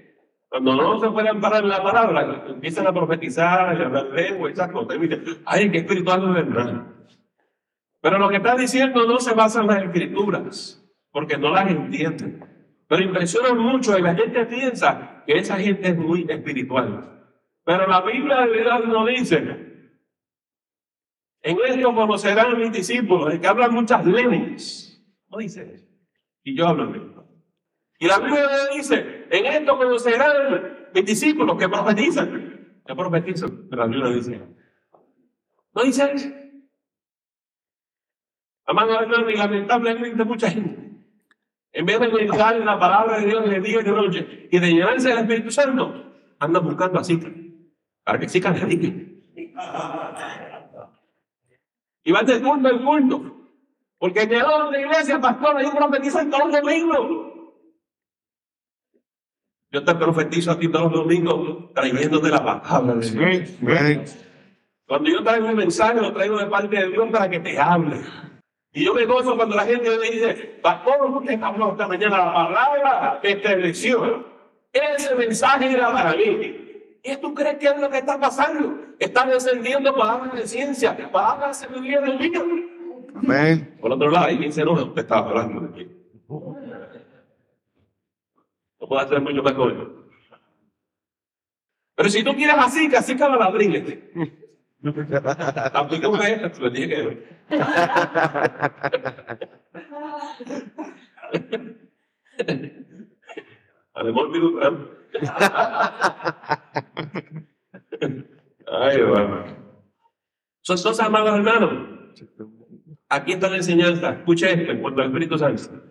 cuando 0.49 0.75
no 0.75 0.99
se 0.99 1.09
pueden 1.11 1.41
parar 1.41 1.65
la 1.65 1.83
palabra, 1.83 2.45
empiezan 2.49 2.87
a 2.87 2.93
profetizar 2.93 3.61
a 3.61 3.71
hablar 3.71 4.07
lengua 4.07 4.51
cosas. 4.73 4.97
Y 4.97 5.01
dicen, 5.01 5.25
ay, 5.47 5.71
qué 5.71 5.79
espiritual 5.79 6.21
de 6.23 6.43
verdad. 6.43 6.87
Pero 8.01 8.19
lo 8.19 8.29
que 8.29 8.37
está 8.37 8.57
diciendo 8.57 9.07
no 9.07 9.19
se 9.19 9.35
basa 9.35 9.61
en 9.61 9.69
las 9.69 9.85
escrituras, 9.85 10.85
porque 11.13 11.39
no 11.39 11.51
las 11.51 11.71
entienden. 11.71 12.45
Pero 12.89 13.05
impresiona 13.05 13.55
mucho 13.55 13.97
y 13.97 14.03
la 14.03 14.15
gente 14.15 14.45
piensa 14.47 15.23
que 15.25 15.35
esa 15.35 15.57
gente 15.57 15.91
es 15.91 15.97
muy 15.97 16.27
espiritual. 16.29 17.29
Pero 17.65 17.87
la 17.87 18.01
Biblia 18.01 18.41
de 18.41 18.49
verdad 18.49 18.81
no 18.81 19.07
dice, 19.07 19.37
en 21.43 21.57
esto 21.65 21.95
conocerán 21.95 22.59
mis 22.59 22.73
discípulos, 22.73 23.33
de 23.33 23.41
que 23.41 23.47
hablan 23.47 23.73
muchas 23.73 24.05
lenguas. 24.05 24.90
No 25.31 25.39
dice 25.39 25.75
eso. 25.75 25.87
Y 26.43 26.57
yo 26.57 26.67
hablo 26.67 26.85
en 26.85 27.03
esto. 27.03 27.27
Y 27.99 28.07
la 28.07 28.19
Biblia 28.19 28.49
dice, 28.75 29.27
en 29.31 29.47
esto 29.47 29.77
conocerán 29.77 30.89
mis 30.95 31.05
discípulos 31.05 31.57
que 31.59 31.69
profetizan. 31.69 32.81
Que 32.87 32.95
profetizan. 32.95 33.69
Pero 33.69 33.83
la 33.83 33.89
Biblia 33.89 34.11
dice, 34.11 34.41
no 35.75 35.83
dice 35.83 36.11
eso. 36.13 36.29
Amado 38.65 39.01
hermano, 39.01 39.31
y 39.31 39.37
lamentablemente 39.37 40.25
mucha 40.25 40.51
gente, 40.51 41.03
en 41.73 41.87
vez 41.87 42.01
de 42.01 42.09
meditar 42.09 42.57
en 42.57 42.65
la 42.65 42.79
palabra 42.79 43.19
de 43.19 43.27
Dios 43.27 43.49
de 43.49 43.61
día 43.61 43.81
y 43.81 43.85
de 43.85 43.91
noche 43.91 44.49
y 44.51 44.59
de 44.59 44.69
llenarse 44.69 45.09
del 45.09 45.19
Espíritu 45.19 45.51
Santo, 45.51 46.15
anda 46.39 46.61
buscando 46.61 46.99
así 46.99 47.19
para 48.05 48.19
que 48.19 48.29
sí 48.29 48.41
califiquen. 48.41 49.25
Y 52.03 52.13
va 52.13 52.23
de 52.23 52.41
culto 52.41 52.69
en 52.69 52.85
culto. 52.85 53.40
Porque 54.01 54.27
llegó 54.27 54.49
a 54.49 54.71
la 54.71 54.81
iglesia, 54.81 55.21
pastor, 55.21 55.59
hay 55.59 55.67
un 55.67 55.75
profetiza 55.75 56.25
todos 56.31 56.51
los 56.51 56.63
domingos. 56.63 57.33
Yo 59.71 59.85
te 59.85 59.95
profetizo 59.95 60.53
a 60.53 60.59
ti 60.59 60.69
todos 60.69 60.91
los 60.91 61.03
domingos 61.03 61.73
trayéndote 61.75 62.31
la 62.31 62.43
palabra 62.43 62.95
Cuando 64.87 65.11
yo 65.11 65.23
traigo 65.23 65.49
un 65.49 65.55
mensaje, 65.55 66.01
lo 66.01 66.15
traigo 66.15 66.39
de 66.39 66.47
parte 66.47 66.77
de 66.77 66.89
Dios 66.89 67.09
para 67.13 67.29
que 67.29 67.41
te 67.41 67.61
hable. 67.61 68.01
Y 68.73 68.87
yo 68.87 68.95
me 68.95 69.05
gozo 69.05 69.37
cuando 69.37 69.55
la 69.55 69.67
gente 69.67 69.91
me 69.91 70.11
dice, 70.11 70.59
pastor, 70.63 71.05
usted 71.05 71.43
habló 71.43 71.73
esta 71.73 71.87
mañana 71.87 72.17
la 72.17 72.33
palabra 72.33 73.19
que 73.21 73.33
estableció. 73.33 74.25
Ese 74.73 75.15
mensaje 75.15 75.73
era 75.73 75.93
para 75.93 76.17
mí. 76.17 76.57
¿Y 77.03 77.17
tú 77.19 77.35
crees 77.35 77.59
que 77.59 77.67
es 77.67 77.79
lo 77.79 77.91
que 77.91 77.99
está 77.99 78.19
pasando? 78.19 78.79
Está 78.99 79.27
descendiendo 79.27 79.95
palabras 79.95 80.33
de 80.33 80.47
ciencia, 80.47 80.97
palabras 81.13 81.61
de 81.61 81.67
sabiduría 81.67 82.01
del 82.01 82.19
mío. 82.19 82.70
Amén. 83.15 83.79
Por 83.81 83.93
otro 83.93 84.11
lado, 84.11 84.27
hay 84.27 84.39
quien 84.39 84.53
se 84.53 84.63
enoja, 84.63 84.85
usted 84.85 85.03
estaba 85.03 85.29
hablando 85.29 85.61
de 85.61 85.69
aquí. 85.69 85.91
No 88.81 88.89
puedo 88.89 89.01
hacer 89.01 89.21
mucho 89.21 89.43
mejor. 89.43 90.01
Pero 91.95 92.09
si 92.09 92.25
tú 92.25 92.35
quieres 92.35 92.57
así, 92.59 92.89
que 92.89 92.97
así 92.97 93.17
cada 93.17 93.37
ladrillo. 93.37 93.81
Aplícame 95.75 96.33
esto, 96.47 96.63
lo 96.63 96.71
dije 96.71 96.89
que. 96.89 97.29
Además, 103.93 104.25
Ay, 108.67 109.03
bueno. 109.03 109.45
Son 110.63 110.77
dos 110.83 111.01
amados 111.01 111.37
hermanos. 111.37 112.01
Aquí 113.11 113.33
está 113.33 113.51
la 113.51 113.57
enseñanza. 113.57 114.13
Escuche 114.13 114.53
esto 114.53 114.71
en 114.71 114.81
cuanto 114.81 115.01
al 115.01 115.09
Espíritu 115.09 115.37
Santo. 115.37 115.83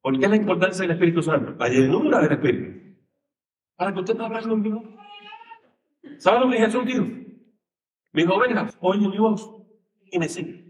¿Por 0.00 0.18
qué 0.18 0.28
la 0.28 0.36
importancia 0.36 0.82
del 0.82 0.92
Espíritu 0.92 1.22
Santo? 1.22 1.56
La 1.58 1.68
llenura 1.68 2.20
del 2.20 2.32
Espíritu. 2.32 2.96
Para 3.76 3.92
que 3.92 3.98
usted 3.98 4.14
no 4.14 4.26
hable 4.26 4.42
conmigo. 4.42 4.82
¿Sabe 6.18 6.40
lo 6.40 6.50
que 6.50 6.58
Jesús 6.58 6.86
dijo? 6.86 7.04
Mis 8.12 8.26
ovejas 8.28 8.78
oyen 8.80 9.10
mi 9.10 9.18
voz 9.18 9.50
y 10.10 10.18
me 10.20 10.28
siguen. 10.28 10.68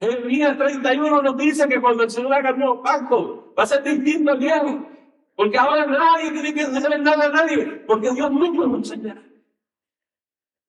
El 0.00 0.26
día 0.26 0.56
31 0.56 1.22
nos 1.22 1.36
dice 1.36 1.68
que 1.68 1.80
cuando 1.80 2.04
el 2.04 2.10
Señor 2.10 2.34
haga 2.34 2.50
el 2.50 2.58
nuevo 2.58 2.82
pacto, 2.82 3.54
va 3.56 3.62
a 3.62 3.66
ser 3.66 3.82
distinto 3.84 4.32
al 4.32 4.38
viejo. 4.38 4.88
Porque 5.36 5.58
ahora 5.58 5.86
nadie 5.86 6.32
tiene 6.32 6.54
que 6.54 6.64
saber 6.64 7.00
nada 7.00 7.26
a 7.26 7.28
nadie, 7.28 7.84
porque 7.86 8.10
Dios 8.12 8.32
mismo 8.32 8.64
lo 8.64 8.76
enseñará. 8.78 9.31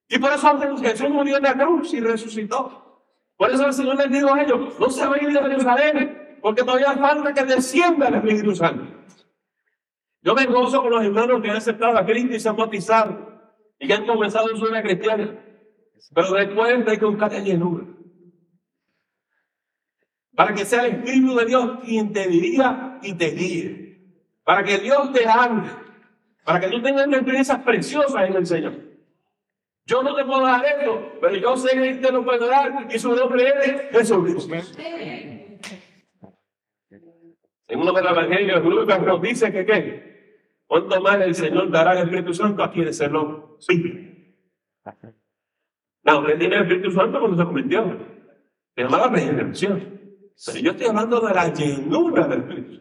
Y 0.10 0.20
por 0.20 0.32
eso 0.32 0.60
Jesús 0.80 1.10
murió 1.10 1.38
en 1.38 1.44
la 1.44 1.54
cruz 1.54 1.94
y 1.94 2.00
resucitó. 2.00 2.84
Por 3.38 3.52
eso 3.52 3.66
el 3.66 3.74
Señor 3.74 3.98
les 3.98 4.12
dijo 4.12 4.34
a 4.34 4.42
ellos, 4.42 4.80
no 4.80 4.90
se 4.90 5.06
vayan 5.06 5.34
de 5.34 5.42
Jerusalén, 5.42 6.38
porque 6.42 6.64
todavía 6.64 6.94
falta 6.94 7.34
que 7.34 7.44
descienda 7.44 8.08
el 8.08 8.16
Espíritu 8.16 8.56
Santo. 8.56 8.86
Yo 10.22 10.34
me 10.36 10.46
gozo 10.46 10.82
con 10.82 10.92
los 10.92 11.04
hermanos 11.04 11.42
que 11.42 11.50
han 11.50 11.58
aceptado 11.58 11.98
a 11.98 12.06
Cristo 12.06 12.36
y 12.36 12.40
se 12.40 12.48
han 12.48 12.56
bautizado 12.56 13.34
y 13.80 13.88
que 13.88 13.94
han 13.94 14.06
comenzado 14.06 14.50
en 14.50 14.58
su 14.58 14.66
vida 14.66 14.82
cristiana. 14.82 15.40
Pero 16.14 16.34
después 16.34 16.88
hay 16.88 16.98
que 16.98 17.06
buscar 17.06 17.32
la 17.32 17.40
llenura. 17.40 17.86
Para 20.36 20.54
que 20.54 20.66
sea 20.66 20.86
el 20.86 20.96
Espíritu 20.96 21.36
de 21.36 21.46
Dios 21.46 21.80
quien 21.84 22.14
te 22.14 22.28
diría 22.28 23.00
y 23.02 23.14
te 23.14 23.32
guíe. 23.32 24.18
Para 24.44 24.64
que 24.64 24.78
Dios 24.78 25.12
te 25.12 25.28
hable. 25.28 25.70
Para 26.46 26.60
que 26.60 26.70
tú 26.70 26.82
tengas 26.82 27.08
una 27.08 27.18
experiencia 27.18 27.64
preciosa 27.64 28.26
en 28.26 28.36
el 28.36 28.46
Señor. 28.46 28.93
Yo 29.86 30.02
no 30.02 30.16
te 30.16 30.24
puedo 30.24 30.42
dar 30.42 30.66
esto, 30.66 31.12
pero 31.20 31.36
yo 31.36 31.58
sé 31.58 31.78
que 31.78 31.96
te 31.96 32.12
lo 32.12 32.24
puedo 32.24 32.48
dar 32.48 32.88
y 32.90 32.98
su 32.98 33.14
nombre 33.14 33.54
es 33.64 33.92
Jesucristo. 33.92 34.56
En 37.68 37.80
uno 37.80 37.92
de 37.92 38.02
los 38.02 38.12
evangelios, 38.12 38.64
Lucas 38.64 39.02
nos 39.02 39.22
dice 39.22 39.52
que 39.52 39.66
qué. 39.66 40.14
¿Cuánto 40.66 41.02
más 41.02 41.20
el 41.22 41.36
Señor 41.36 41.70
dará 41.70 41.94
el 41.94 42.06
Espíritu 42.06 42.34
Santo 42.34 42.64
a 42.64 42.72
quienes 42.72 42.98
se 42.98 43.10
lo 43.10 43.58
Sí. 43.60 44.40
No, 46.04 46.20
usted 46.20 46.38
tiene 46.38 46.56
el 46.56 46.62
Espíritu 46.64 46.92
Santo 46.92 47.20
cuando 47.20 47.38
se 47.38 47.46
convirtió. 47.46 47.98
Se 48.76 48.84
llama 48.84 48.98
la 48.98 49.08
regeneración. 49.08 50.02
Pero 50.46 50.60
yo 50.60 50.72
estoy 50.72 50.88
hablando 50.88 51.20
de 51.20 51.34
la 51.34 51.54
llenura 51.54 52.28
del 52.28 52.40
Espíritu. 52.40 52.74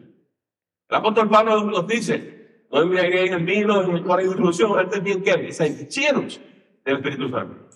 El 0.89 0.95
apóstol 0.95 1.29
Pablo 1.29 1.63
nos 1.63 1.87
dice, 1.87 2.65
no 2.71 2.81
enviaré 2.81 3.25
en 3.27 3.45
vino 3.45 3.83
ni 3.87 4.01
por 4.01 4.21
instrucción, 4.21 4.77
antes 4.77 5.03
bien 5.03 5.21
que 5.21 5.51
se 5.51 5.87
llenos 5.87 6.39
del 6.83 6.95
Espíritu 6.97 7.29
Santo. 7.29 7.69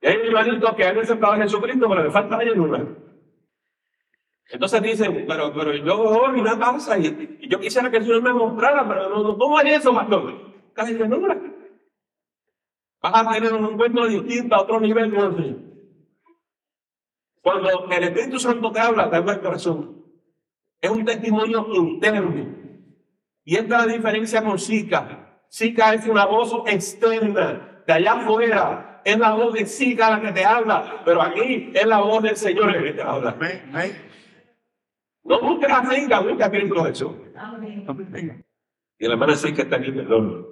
Y 0.00 0.06
hay 0.06 0.14
hermanitos 0.14 0.74
que 0.74 0.84
han 0.84 0.98
aceptado 0.98 1.32
a 1.32 1.36
Jesucristo, 1.38 1.88
pero 1.88 2.04
le 2.04 2.10
falta 2.10 2.36
la 2.36 2.44
llenura. 2.44 2.86
Entonces 4.48 4.82
dicen, 4.82 5.24
pero, 5.26 5.52
pero 5.52 5.74
yo 5.74 6.00
oro 6.00 6.36
y 6.36 6.42
nada 6.42 6.58
pasa, 6.58 6.96
y, 6.98 7.38
y, 7.40 7.48
yo 7.48 7.58
quisiera 7.58 7.90
que 7.90 7.96
el 7.96 8.04
Señor 8.04 8.22
me 8.22 8.32
mostrara, 8.32 8.86
pero 8.86 9.08
no, 9.08 9.22
no 9.22 9.38
¿cómo 9.38 9.60
es 9.60 9.80
eso, 9.80 9.92
pastor? 9.92 10.54
Casi 10.72 10.94
llenura. 10.94 11.40
Vas 13.02 13.26
a 13.26 13.32
tener 13.32 13.52
un 13.52 13.72
encuentro 13.72 14.06
distinto 14.06 14.54
a 14.54 14.62
otro 14.62 14.80
nivel 14.80 15.12
con 15.12 15.24
el 15.24 15.36
Señor. 15.36 15.66
Cuando 17.42 17.88
el 17.90 18.04
Espíritu 18.04 18.38
Santo 18.38 18.70
te 18.70 18.80
habla, 18.80 19.10
te 19.10 19.16
habla 19.16 19.34
el 19.34 19.40
corazón. 19.40 20.04
Es 20.80 20.90
un 20.90 21.04
testimonio 21.04 21.66
interno. 21.74 22.54
Y 23.44 23.56
esta 23.56 23.80
es 23.80 23.86
la 23.86 23.92
diferencia 23.92 24.42
con. 24.44 25.25
Sica 25.48 25.94
es 25.94 26.06
una 26.06 26.26
voz 26.26 26.52
externa, 26.66 27.82
de 27.86 27.92
allá 27.92 28.12
afuera. 28.14 29.00
Es 29.04 29.18
la 29.18 29.34
voz 29.34 29.54
de 29.54 29.66
Sica 29.66 30.10
la 30.10 30.20
que 30.20 30.32
te 30.32 30.44
habla, 30.44 31.02
pero 31.04 31.22
aquí 31.22 31.70
es 31.72 31.86
la 31.86 32.00
voz 32.00 32.22
del 32.22 32.36
Señor 32.36 32.72
la 32.72 32.82
que 32.82 32.92
te 32.92 33.02
habla. 33.02 33.36
No 35.22 35.40
busques 35.40 35.70
a 35.70 35.90
Sica, 35.90 36.20
busca 36.20 36.46
a 36.46 36.50
Cristo 36.50 36.84
Jesús. 36.84 37.12
Y 38.98 39.06
la 39.06 39.12
hermana 39.12 39.34
Sica 39.34 39.62
está 39.62 39.76
aquí, 39.76 39.92
perdón. 39.92 40.46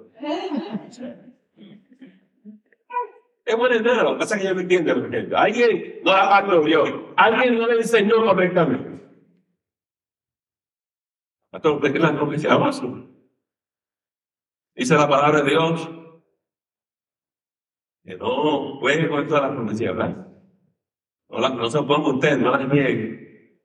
Es 3.45 3.55
buena 3.55 3.75
idea, 3.75 4.03
lo 4.03 4.13
que 4.13 4.19
pasa 4.19 4.35
es 4.35 4.41
que 4.41 4.47
ella 4.47 4.55
no 4.55 4.61
entiende 4.61 4.95
lo 4.95 5.09
que 5.09 5.35
Alguien 5.35 5.99
no 6.03 6.11
la 6.11 6.61
Dios. 6.65 6.89
Alguien 7.15 7.59
no 7.59 7.67
le 7.67 7.73
enseñó 7.77 8.25
correctamente. 8.25 8.95
Pastor, 11.51 11.75
¿usted 11.75 11.93
qué 11.93 11.99
la 11.99 12.15
profecía 12.15 12.55
básica? 12.55 13.14
Dice 14.75 14.95
la 14.95 15.07
palabra 15.07 15.41
de 15.41 15.49
Dios 15.49 15.89
que 18.03 18.15
no 18.17 18.77
puede 18.79 19.09
con 19.09 19.27
todas 19.27 19.43
las 19.43 19.51
profecías, 19.53 19.95
¿verdad? 19.95 20.27
No, 21.29 21.39
la, 21.39 21.49
no 21.49 21.69
se 21.69 21.81
ponga 21.81 22.09
usted, 22.09 22.37
no 22.37 22.51
las 22.51 22.67
niegue, 22.67 23.61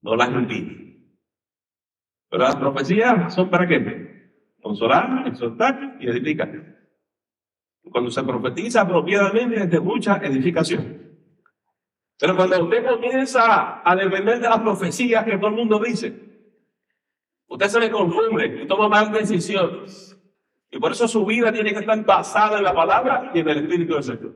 no 0.00 0.16
las 0.16 0.30
impide. 0.30 1.08
Pero 2.30 2.44
las 2.44 2.56
profecías 2.56 3.34
son 3.34 3.50
para 3.50 3.66
qué? 3.66 4.32
Consolar, 4.62 5.26
exhortar 5.28 5.98
y 6.00 6.08
edificar 6.08 6.72
cuando 7.90 8.10
se 8.10 8.22
profetiza 8.22 8.82
apropiadamente 8.82 9.56
es 9.56 9.70
de 9.70 9.80
mucha 9.80 10.16
edificación. 10.18 11.02
Pero 12.18 12.36
cuando 12.36 12.64
usted 12.64 12.86
comienza 12.86 13.82
a 13.84 13.96
depender 13.96 14.40
de 14.40 14.48
las 14.48 14.60
profecías 14.60 15.24
que 15.24 15.36
todo 15.36 15.48
el 15.48 15.56
mundo 15.56 15.80
dice, 15.80 16.30
Usted 17.48 17.66
se 17.66 17.80
le 17.80 17.90
confunde 17.90 18.62
y 18.62 18.66
toma 18.66 18.88
mal 18.88 19.12
decisiones. 19.12 20.11
Y 20.72 20.78
por 20.78 20.92
eso 20.92 21.06
su 21.06 21.24
vida 21.26 21.52
tiene 21.52 21.72
que 21.72 21.80
estar 21.80 22.02
basada 22.02 22.56
en 22.56 22.64
la 22.64 22.74
palabra 22.74 23.30
y 23.34 23.40
en 23.40 23.48
el 23.48 23.58
Espíritu 23.58 23.92
del 23.92 24.02
Señor. 24.02 24.34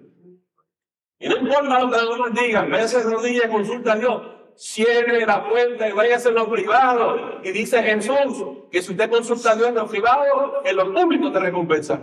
Y 1.19 1.29
no 1.31 1.39
importa 1.39 1.81
lo 1.81 1.91
que 1.91 1.97
los 1.97 2.13
demás 2.13 2.35
digan, 2.35 2.71
de 2.71 3.03
rodillas 3.03 3.45
y 3.47 3.49
consulta 3.49 3.95
a 3.95 3.97
Dios. 3.97 4.23
Cierre 4.55 5.25
la 5.25 5.49
puerta 5.49 5.89
y 5.89 5.93
váyase 5.93 6.29
en 6.29 6.35
lo 6.35 6.51
privado. 6.51 7.41
Y 7.43 7.53
dice 7.53 7.83
Jesús 7.83 8.45
que 8.71 8.83
si 8.83 8.93
usted 8.93 9.09
consulta 9.09 9.53
a 9.53 9.57
Dios 9.57 9.69
en 9.69 9.75
lo 9.77 9.87
privado, 9.87 10.63
en 10.63 10.77
lo 10.77 10.93
público 10.93 11.33
te 11.33 11.41
recompensa. 11.41 12.01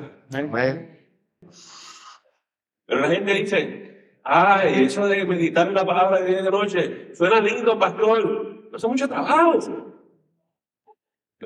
Pero 2.86 3.02
la 3.02 3.10
gente 3.10 3.34
dice, 3.36 4.18
ay, 4.24 4.86
eso 4.86 5.06
de 5.06 5.26
meditar 5.26 5.68
en 5.68 5.76
la 5.76 5.86
palabra 5.86 6.20
de 6.22 6.26
día 6.26 6.40
y 6.40 6.44
de 6.44 6.52
noche, 6.52 7.16
suena 7.16 7.40
lindo, 7.40 7.78
pastor. 7.78 8.68
No 8.72 8.78
es 8.78 8.84
mucho 8.86 9.08
trabajo. 9.08 9.60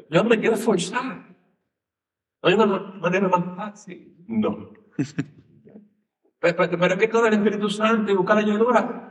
Yo 0.10 0.23
me 0.23 0.39
quiero 0.39 0.56
forzar. 0.56 1.37
No 2.41 2.50
hay 2.50 2.56
una 2.56 2.65
manera 2.65 3.28
más 3.28 3.56
fácil. 3.56 4.15
No. 4.28 4.71
pero, 6.39 6.63
es 6.63 6.97
que 6.97 7.08
todo 7.08 7.28
el 7.28 7.34
Espíritu 7.34 7.69
Santo 7.69 8.12
y 8.12 8.15
buscar 8.15 8.38
la 8.38 8.43
llenura. 8.43 9.04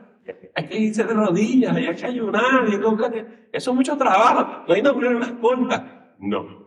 Hay 0.54 0.68
que 0.68 0.78
irse 0.78 1.04
de 1.04 1.14
rodillas, 1.14 1.76
hay 1.76 1.94
que 1.94 2.06
ayunar, 2.06 2.68
y 2.68 2.76
buscar... 2.78 3.48
eso 3.52 3.70
es 3.70 3.76
mucho 3.76 3.96
trabajo. 3.96 4.64
No 4.66 4.74
hay 4.74 4.80
una 4.80 4.92
manera 4.92 5.18
más 5.18 5.32
corta. 5.32 6.14
No. 6.18 6.66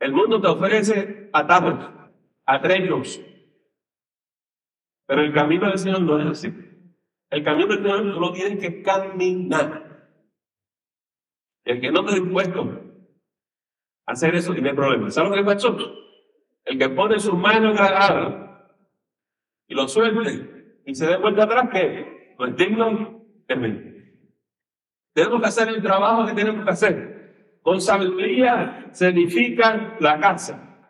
El 0.00 0.12
mundo 0.12 0.40
te 0.40 0.48
ofrece 0.48 1.30
atajos, 1.32 1.74
atrechos. 2.46 3.20
Pero 5.06 5.22
el 5.22 5.32
camino 5.32 5.68
del 5.68 5.78
Señor 5.78 6.02
no 6.02 6.18
es 6.18 6.26
así. 6.26 6.54
El 7.30 7.44
camino 7.44 7.68
del 7.68 7.82
Señor 7.82 8.04
lo 8.04 8.32
tienes 8.32 8.58
que 8.58 8.82
caminar. 8.82 10.10
El 11.64 11.80
que 11.80 11.92
no 11.92 12.00
está 12.00 12.14
dispuesto 12.14 12.91
hacer 14.06 14.34
eso 14.34 14.52
tiene 14.52 14.74
problemas. 14.74 15.14
¿Sabes 15.14 15.30
lo 15.30 15.36
que 15.36 15.44
pasó? 15.44 15.76
El 16.64 16.78
que 16.78 16.88
pone 16.90 17.18
su 17.18 17.36
mano 17.36 17.70
en 17.70 17.76
la 17.76 17.86
árbol 17.86 18.42
y 19.66 19.74
lo 19.74 19.88
suelte 19.88 20.82
y 20.84 20.94
se 20.94 21.06
dé 21.06 21.16
vuelta 21.16 21.44
atrás, 21.44 21.68
que 21.70 22.34
no 22.38 22.46
es 22.46 22.56
digno 22.56 23.24
de 23.48 23.56
mí. 23.56 23.92
Tenemos 25.14 25.40
que 25.40 25.48
hacer 25.48 25.68
el 25.68 25.82
trabajo 25.82 26.26
que 26.26 26.34
tenemos 26.34 26.64
que 26.64 26.70
hacer. 26.70 27.58
Con 27.62 27.80
sabiduría 27.80 28.88
se 28.92 29.08
edifica 29.08 29.96
la 30.00 30.18
casa. 30.18 30.88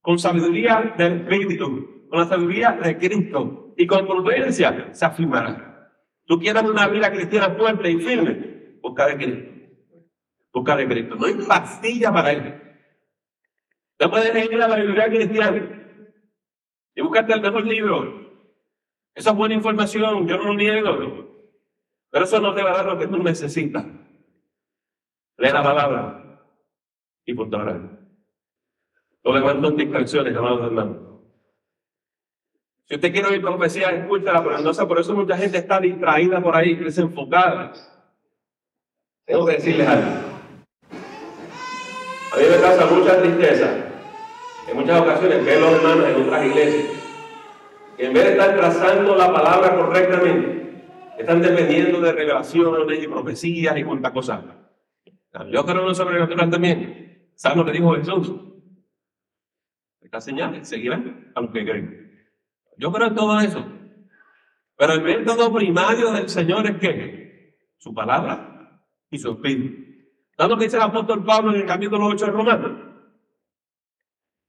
Con 0.00 0.18
sabiduría 0.18 0.94
del 0.96 1.20
Espíritu. 1.20 2.06
Con 2.08 2.20
la 2.20 2.26
sabiduría 2.26 2.72
de 2.72 2.96
Cristo. 2.96 3.74
Y 3.76 3.86
con 3.86 4.06
prudencia 4.06 4.88
se 4.92 5.04
afirmará. 5.04 5.90
Tú 6.26 6.38
quieres 6.38 6.62
una 6.62 6.86
vida 6.86 7.10
cristiana 7.10 7.54
fuerte 7.54 7.90
y 7.90 7.98
firme. 7.98 8.78
Busca 8.80 9.06
de 9.06 9.16
Cristo. 9.16 9.53
Buscar 10.54 10.78
a 10.78 10.88
Cristo. 10.88 11.16
No 11.16 11.26
hay 11.26 11.34
pastilla 11.34 12.12
para 12.12 12.30
él. 12.30 12.62
No 14.00 14.10
puedes 14.10 14.32
leer 14.32 14.54
la 14.54 14.76
Biblia 14.76 15.08
cristiana 15.08 16.00
y 16.94 17.02
buscarte 17.02 17.32
el 17.32 17.40
mejor 17.40 17.66
libro. 17.66 18.24
Esa 19.14 19.30
es 19.30 19.36
buena 19.36 19.54
información, 19.54 20.28
yo 20.28 20.36
no 20.36 20.44
lo 20.44 20.54
niego. 20.54 21.28
Pero 22.08 22.24
eso 22.24 22.40
no 22.40 22.54
te 22.54 22.62
va 22.62 22.70
a 22.70 22.76
dar 22.76 22.86
lo 22.86 22.98
que 22.98 23.08
tú 23.08 23.20
necesitas. 23.20 23.84
Lee 25.36 25.50
la 25.50 25.62
palabra 25.62 26.40
y 27.24 27.34
punto 27.34 27.58
Lo 29.24 29.34
demás 29.34 29.56
son 29.60 29.76
distracciones, 29.76 30.36
amados 30.36 30.66
hermanos. 30.66 30.96
Si 32.84 32.94
usted 32.94 33.12
quiere 33.12 33.28
oír 33.28 33.40
profecía, 33.42 33.90
escúchala, 33.90 34.44
pero 34.44 34.72
sé, 34.72 34.86
por 34.86 35.00
eso 35.00 35.14
mucha 35.14 35.36
gente 35.36 35.58
está 35.58 35.80
distraída 35.80 36.40
por 36.40 36.54
ahí, 36.54 36.76
desenfocada. 36.76 37.72
Tengo 39.24 39.46
que 39.46 39.52
decirles 39.54 39.88
algo. 39.88 40.33
A 42.34 42.36
mí 42.36 42.42
me 42.50 42.60
causa 42.60 42.86
mucha 42.86 43.22
tristeza 43.22 43.76
en 44.66 44.76
muchas 44.76 45.00
ocasiones 45.00 45.44
ver 45.44 45.60
los 45.60 45.72
hermanos 45.72 46.08
en 46.08 46.22
otras 46.22 46.46
iglesias 46.46 47.04
que 47.96 48.06
en 48.06 48.12
vez 48.12 48.24
de 48.24 48.30
estar 48.32 48.56
trazando 48.56 49.14
la 49.14 49.32
palabra 49.32 49.76
correctamente, 49.76 50.82
están 51.16 51.40
dependiendo 51.40 52.00
de 52.00 52.10
revelaciones 52.10 53.04
y 53.04 53.06
profecías 53.06 53.78
y 53.78 53.84
cuantas 53.84 54.10
cosas. 54.10 54.44
Yo 55.52 55.64
creo 55.64 55.80
en 55.80 55.86
lo 55.86 55.94
sobrenatural 55.94 56.50
también. 56.50 57.30
¿Saben 57.36 57.58
lo 57.58 57.64
que 57.64 57.70
dijo 57.70 57.94
Jesús? 57.94 58.32
Estas 60.00 60.24
señales 60.24 60.68
seguirán 60.68 61.30
a 61.36 61.40
los 61.40 61.52
que 61.52 61.64
creen. 61.64 62.28
Yo 62.76 62.90
creo 62.90 63.08
en 63.08 63.14
todo 63.14 63.40
eso. 63.40 63.64
Pero 64.76 64.94
el 64.94 65.02
método 65.02 65.52
primario 65.52 66.10
del 66.10 66.28
Señor 66.28 66.66
es 66.66 66.78
que 66.78 67.58
su 67.78 67.94
palabra 67.94 68.80
y 69.08 69.18
su 69.18 69.30
espíritu. 69.30 69.93
¿Sabes 70.36 70.50
lo 70.50 70.58
que 70.58 70.64
dice 70.64 70.76
el 70.76 70.82
apóstol 70.82 71.24
Pablo 71.24 71.54
en 71.54 71.60
el 71.60 71.66
capítulo 71.66 72.06
8 72.06 72.26
de 72.26 72.32
Romanos? 72.32 72.72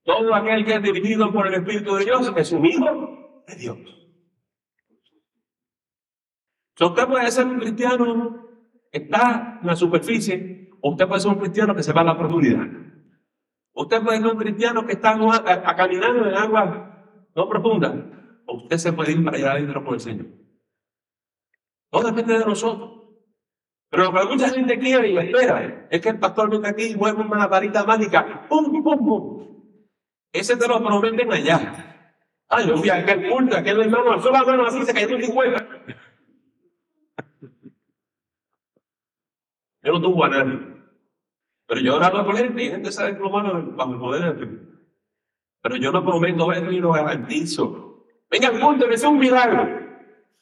Todo 0.04 0.34
aquel 0.36 0.66
que 0.66 0.76
es 0.76 0.84
dirigido 0.84 1.32
por 1.32 1.48
el 1.48 1.56
Espíritu 1.56 1.96
de 1.96 2.06
Dios 2.06 2.34
es 2.36 2.52
un 2.52 2.66
hijo 2.66 3.44
de 3.48 3.56
Dios. 3.56 3.78
So, 6.76 6.88
usted 6.88 7.08
puede 7.08 7.32
ser 7.32 7.46
un 7.46 7.60
cristiano 7.60 8.48
que 8.92 9.00
está 9.00 9.60
en 9.62 9.68
la 9.68 9.76
superficie, 9.76 10.70
o 10.82 10.92
usted 10.92 11.08
puede 11.08 11.22
ser 11.22 11.32
un 11.32 11.40
cristiano 11.40 11.76
que 11.76 11.84
se 11.84 11.94
va 11.94 12.02
a 12.02 12.06
la 12.06 12.18
profundidad. 12.18 12.68
Usted 13.74 14.04
puede 14.04 14.18
ser 14.20 14.28
un 14.28 14.38
cristiano 14.38 14.86
que 14.86 14.94
está 14.94 15.12
a, 15.12 15.76
caminando 15.76 16.28
en 16.28 16.36
agua 16.36 16.92
no 17.36 17.50
profunda, 17.50 18.42
o 18.46 18.58
usted 18.58 18.78
se 18.78 18.94
puede 18.94 19.12
ir 19.14 19.24
para 19.24 19.38
allá 19.38 19.52
adentro 19.52 19.84
por 19.84 19.96
el 19.96 20.00
Señor. 20.00 20.28
Todo 21.90 22.08
depende 22.08 22.38
de 22.40 22.46
nosotros. 22.46 23.05
Pero 23.90 24.12
lo 24.12 24.14
que 24.14 24.26
mucha 24.26 24.50
gente 24.50 24.78
quiere 24.80 25.10
y 25.10 25.18
espera 25.18 25.88
es 25.90 26.02
que 26.02 26.10
el 26.10 26.20
pastor 26.20 26.50
venga 26.50 26.70
aquí 26.70 26.86
y 26.86 26.96
mueva 26.96 27.24
una 27.24 27.48
varita 27.48 27.84
mágica. 27.84 28.48
¡Pum, 28.50 28.84
pum, 28.84 29.06
pum! 29.06 29.46
Ese 30.34 30.58
te 30.58 30.68
lo 30.68 30.84
prometen 30.84 31.32
allá. 31.32 32.12
Ay, 32.50 32.68
yo 32.68 32.78
fui 32.78 32.90
a 32.90 32.96
aquel 32.96 33.30
culto, 33.30 33.56
aquel 33.58 33.82
hermano 33.82 34.12
alzó 34.14 34.32
la 34.32 34.44
mano 34.44 34.66
así 34.66 34.84
se 34.84 34.94
cayó 34.94 35.16
en 35.16 35.24
50. 35.24 35.68
Yo 39.84 39.94
no 39.94 40.02
tuvo 40.02 40.26
a 40.26 40.30
nadie. 40.30 40.60
Pero 41.68 41.82
yo 41.82 41.96
oraba 41.96 42.26
por 42.26 42.38
gente 42.38 42.64
y 42.64 42.70
gente 42.70 42.92
se 42.92 43.04
desplomado 43.04 43.72
bajo 43.76 43.94
el 43.94 44.00
poder 44.00 44.28
Espíritu. 44.30 44.76
Pero 45.62 45.78
yo 45.78 45.92
no 45.92 46.04
prometo 46.04 46.52
eso 46.52 46.72
y 46.72 46.80
lo 46.80 46.92
garantizo. 46.92 48.06
Venga 48.30 48.50
al 48.50 48.60
culto, 48.60 48.88
que 48.88 48.98
sea 48.98 49.10
un 49.10 49.20
milagro. 49.20 49.85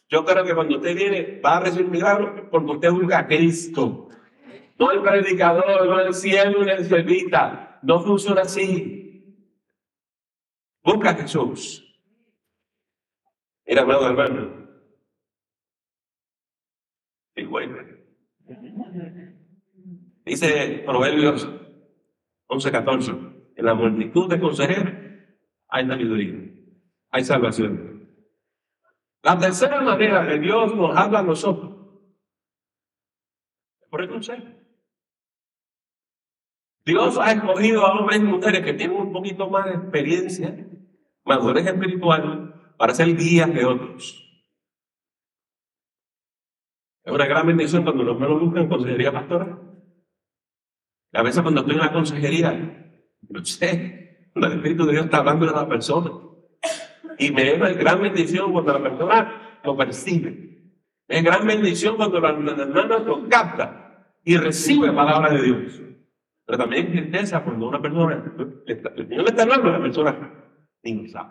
Yo 0.10 0.26
creo 0.26 0.44
que 0.44 0.54
cuando 0.54 0.78
usted 0.78 0.96
viene 0.96 1.42
va 1.44 1.58
a 1.58 1.60
recibir 1.62 1.88
milagro 1.88 2.50
porque 2.50 2.72
usted 2.72 2.92
busca 2.92 3.20
a 3.20 3.28
Cristo. 3.28 4.10
No 4.80 4.92
el 4.92 5.02
predicador, 5.02 5.88
no 5.88 6.00
el 6.00 6.14
cielo, 6.14 6.64
no 6.64 6.72
el 6.72 6.86
servita. 6.86 7.80
No 7.84 8.02
funciona 8.02 8.42
así. 8.42 9.38
Busca 10.84 11.12
a 11.12 11.16
Jesús. 11.16 11.84
Mira, 13.66 13.84
amado 13.84 14.08
hermano. 14.08 14.64
Y 17.36 17.46
bueno. 17.46 17.78
Dice 20.26 20.84
Proverbios 20.86 21.50
11:14. 22.48 23.34
En 23.56 23.66
la 23.66 23.74
multitud 23.74 24.30
de 24.30 24.40
consejeros 24.40 24.94
hay 25.68 25.88
sabiduría, 25.88 26.52
hay 27.12 27.24
salvación. 27.24 27.93
La 29.24 29.40
tercera 29.40 29.80
manera 29.82 30.28
que 30.28 30.38
Dios 30.38 30.76
nos 30.76 30.96
habla 30.96 31.20
a 31.20 31.24
nosotros 31.24 31.72
es 33.82 33.88
por 33.90 34.02
el 34.02 34.10
consejo. 34.10 34.44
Dios 36.86 37.18
ha 37.18 37.32
escogido 37.32 37.86
a 37.86 37.98
hombres 37.98 38.20
y 38.20 38.24
mujeres 38.24 38.66
que 38.66 38.74
tienen 38.74 38.98
un 38.98 39.14
poquito 39.14 39.50
más 39.50 39.66
de 39.66 39.76
experiencia, 39.76 40.68
madurez 41.24 41.66
espiritual, 41.66 42.76
para 42.78 42.94
ser 42.94 43.16
guías 43.16 43.54
de 43.54 43.64
otros. 43.64 44.20
Es 47.06 47.14
una 47.14 47.26
gran 47.26 47.48
bendición 47.48 47.84
cuando 47.84 48.04
los 48.04 48.20
menos 48.20 48.42
buscan 48.42 48.68
consejería 48.68 49.14
pastora. 49.14 49.58
A 51.14 51.22
veces 51.22 51.42
cuando 51.42 51.62
estoy 51.62 51.76
en 51.76 51.82
la 51.82 51.94
consejería, 51.94 52.52
no 53.30 53.46
sé, 53.46 54.32
el 54.36 54.44
Espíritu 54.52 54.86
de 54.86 54.94
Dios 54.94 55.06
está 55.06 55.20
hablando 55.20 55.46
de 55.46 55.54
la 55.54 55.68
persona. 55.68 56.12
Y 57.18 57.32
me 57.32 57.52
es 57.52 57.78
gran 57.78 58.02
bendición 58.02 58.52
cuando 58.52 58.74
la 58.74 58.90
persona 58.90 59.60
lo 59.64 59.78
percibe. 59.78 60.44
Es 61.08 61.24
gran 61.24 61.46
bendición 61.46 61.96
cuando 61.96 62.20
la, 62.20 62.30
hermana 62.30 63.00
lo 63.00 63.28
capta 63.28 64.08
y 64.24 64.38
recibe 64.38 64.92
palabra 64.92 65.34
de 65.34 65.42
Dios. 65.42 65.82
Pero 66.46 66.58
también 66.58 66.88
es 66.88 66.92
tristeza 66.92 67.44
cuando 67.44 67.68
una 67.68 67.82
persona, 67.82 68.24
el 68.66 69.08
le 69.10 69.24
está 69.24 69.44
hablando 69.44 69.70
a 69.70 69.74
la 69.74 69.82
persona 69.82 70.34
ni 70.84 71.04
lo 71.04 71.10
sabe. 71.10 71.30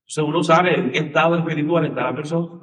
Entonces 0.00 0.24
uno 0.24 0.42
sabe 0.42 0.78
en 0.78 0.90
qué 0.90 0.98
estado 0.98 1.36
espiritual 1.36 1.86
está 1.86 2.04
la 2.04 2.14
persona. 2.14 2.60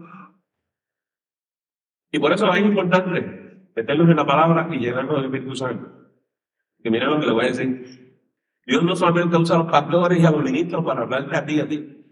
Y 2.12 2.20
por 2.20 2.32
eso 2.34 2.52
es 2.54 2.62
importante 2.62 3.70
meternos 3.76 4.10
en 4.10 4.16
la 4.16 4.26
palabra 4.26 4.68
y 4.72 4.80
llenarnos 4.80 5.16
del 5.16 5.26
Espíritu 5.26 5.56
Santo. 5.56 5.90
Que 6.82 6.90
miren 6.90 7.10
lo 7.10 7.20
que 7.20 7.26
le 7.26 7.32
voy 7.32 7.46
a 7.46 7.48
decir. 7.50 8.07
Dios 8.68 8.84
no 8.84 8.98
solamente 8.98 9.38
usa 9.38 9.56
a 9.56 9.60
los 9.60 9.72
pastores 9.72 10.20
y 10.20 10.26
a 10.26 10.32
los 10.32 10.44
ministros 10.44 10.84
para 10.84 11.04
hablarte 11.04 11.38
a 11.38 11.46
ti 11.46 11.62
a 11.62 11.68
ti. 11.70 12.06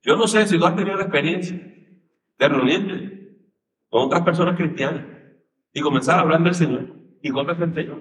Yo 0.00 0.16
no 0.16 0.28
sé 0.28 0.46
si 0.46 0.56
tú 0.56 0.64
has 0.64 0.76
tenido 0.76 0.96
la 0.96 1.02
experiencia 1.02 1.60
de 2.38 2.48
reunirte 2.48 3.36
con 3.88 4.02
otras 4.04 4.22
personas 4.22 4.56
cristianas 4.56 5.04
y 5.72 5.80
comenzar 5.80 6.18
a 6.18 6.22
hablar 6.22 6.42
del 6.44 6.54
Señor. 6.54 6.94
y 7.20 7.30
conoce 7.30 7.64
el 7.64 7.74
Señor. 7.74 8.00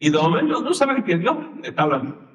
Y 0.00 0.10
de 0.10 0.18
momento 0.18 0.64
tú 0.64 0.74
sabes 0.74 1.02
que 1.04 1.16
Dios 1.16 1.36
está 1.62 1.84
hablando. 1.84 2.28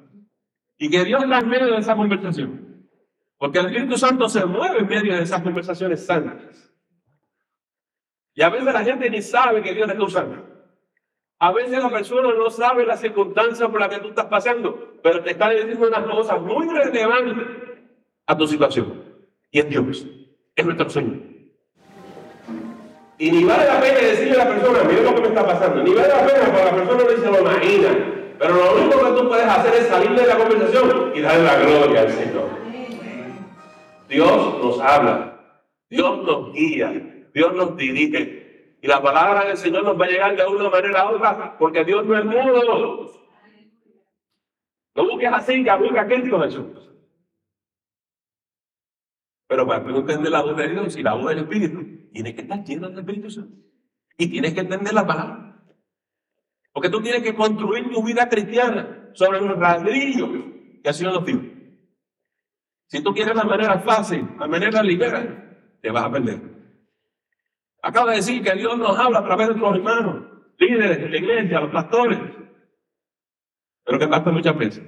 Y 0.78 0.88
que 0.88 1.04
Dios 1.04 1.22
está 1.22 1.38
en 1.40 1.48
medio 1.48 1.66
de 1.66 1.78
esa 1.78 1.94
conversación. 1.94 2.88
Porque 3.36 3.58
el 3.58 3.66
Espíritu 3.66 3.98
Santo 3.98 4.28
se 4.28 4.44
mueve 4.46 4.78
en 4.78 4.88
medio 4.88 5.14
de 5.14 5.22
esas 5.22 5.42
conversaciones 5.42 6.04
santas. 6.04 6.74
Y 8.34 8.42
a 8.42 8.48
veces 8.48 8.72
la 8.72 8.82
gente 8.82 9.10
ni 9.10 9.20
sabe 9.20 9.62
que 9.62 9.74
Dios 9.74 9.88
está 9.88 10.02
usando. 10.02 10.53
A 11.44 11.52
veces 11.52 11.78
la 11.78 11.90
persona 11.90 12.32
no 12.32 12.48
sabe 12.48 12.86
las 12.86 13.02
circunstancias 13.02 13.68
por 13.68 13.78
las 13.78 13.90
que 13.90 13.98
tú 13.98 14.08
estás 14.08 14.24
pasando, 14.24 14.94
pero 15.02 15.22
te 15.22 15.32
está 15.32 15.50
diciendo 15.50 15.88
unas 15.88 16.04
cosas 16.04 16.40
muy 16.40 16.66
relevantes 16.66 17.46
a 18.26 18.34
tu 18.34 18.46
situación. 18.46 19.02
Y 19.50 19.58
es 19.58 19.68
Dios, 19.68 20.06
es 20.56 20.64
nuestro 20.64 20.88
Señor. 20.88 21.18
Y 23.18 23.30
ni 23.30 23.44
vale 23.44 23.66
la 23.66 23.78
pena 23.78 23.98
decirle 23.98 24.40
a 24.40 24.44
la 24.46 24.50
persona, 24.52 24.84
mira 24.84 25.02
lo 25.02 25.14
que 25.16 25.20
me 25.20 25.28
está 25.28 25.46
pasando. 25.46 25.82
Ni 25.82 25.92
vale 25.92 26.08
la 26.08 26.26
pena 26.26 26.44
porque 26.46 26.64
la 26.64 26.76
persona 26.76 27.04
no 27.04 27.10
se 27.10 27.30
lo 27.30 27.40
imagina. 27.40 27.88
Pero 28.38 28.54
lo 28.54 28.76
único 28.76 29.04
que 29.04 29.20
tú 29.20 29.28
puedes 29.28 29.46
hacer 29.46 29.74
es 29.74 29.86
salir 29.88 30.18
de 30.18 30.26
la 30.26 30.38
conversación 30.38 31.12
y 31.14 31.20
darle 31.20 31.44
la 31.44 31.56
gloria 31.58 32.00
al 32.00 32.10
Señor. 32.10 32.48
Dios 34.08 34.64
nos 34.64 34.80
habla, 34.80 35.42
Dios 35.90 36.24
nos 36.24 36.54
guía, 36.54 37.26
Dios 37.34 37.52
nos 37.52 37.76
dirige. 37.76 38.43
Y 38.84 38.86
la 38.86 39.00
palabra 39.00 39.46
del 39.46 39.56
Señor 39.56 39.82
nos 39.82 39.98
va 39.98 40.04
a 40.04 40.08
llegar 40.08 40.36
de 40.36 40.44
una 40.44 40.68
manera 40.68 41.10
u 41.10 41.14
otra, 41.14 41.56
porque 41.56 41.82
Dios 41.86 42.04
no 42.04 42.18
es 42.18 42.24
mudo. 42.26 43.12
No 44.94 45.04
busques 45.04 45.30
así, 45.32 45.64
ya 45.64 45.76
busca 45.76 46.02
a 46.02 46.06
Cristo 46.06 46.38
Jesús. 46.42 46.92
Pero 49.48 49.66
para 49.66 49.82
que 49.82 49.90
entender 49.90 50.30
la 50.30 50.42
voz 50.42 50.54
de 50.58 50.68
Dios 50.68 50.98
y 50.98 51.02
la 51.02 51.14
voz 51.14 51.30
del 51.30 51.38
Espíritu, 51.38 52.10
tienes 52.12 52.34
que 52.34 52.42
estar 52.42 52.62
lleno 52.62 52.90
del 52.90 52.98
Espíritu 52.98 53.30
Santo. 53.30 53.56
Y 54.18 54.28
tienes 54.28 54.52
que 54.52 54.60
entender 54.60 54.92
la 54.92 55.06
palabra. 55.06 55.64
Porque 56.70 56.90
tú 56.90 57.00
tienes 57.00 57.22
que 57.22 57.34
construir 57.34 57.90
tu 57.90 58.04
vida 58.04 58.28
cristiana 58.28 59.12
sobre 59.14 59.40
un 59.40 59.58
ladrillo 59.58 60.28
que 60.82 60.90
ha 60.90 60.92
sido 60.92 61.10
los 61.10 61.24
tíos. 61.24 61.40
Si 62.88 63.02
tú 63.02 63.14
quieres 63.14 63.34
la 63.34 63.44
manera 63.44 63.78
fácil, 63.78 64.28
la 64.38 64.46
manera 64.46 64.82
ligera, 64.82 65.78
te 65.80 65.90
vas 65.90 66.04
a 66.04 66.12
perder. 66.12 66.53
Acaba 67.84 68.12
de 68.12 68.16
decir 68.16 68.42
que 68.42 68.54
Dios 68.54 68.78
nos 68.78 68.98
habla 68.98 69.18
a 69.18 69.24
través 69.24 69.48
de 69.48 69.56
nuestros 69.56 69.76
hermanos, 69.76 70.24
líderes 70.56 70.98
de 71.02 71.08
la 71.10 71.16
iglesia, 71.18 71.60
los 71.60 71.70
pastores. 71.70 72.18
Pero 73.84 73.98
que 73.98 74.08
pasa 74.08 74.30
muchas 74.30 74.56
veces. 74.56 74.82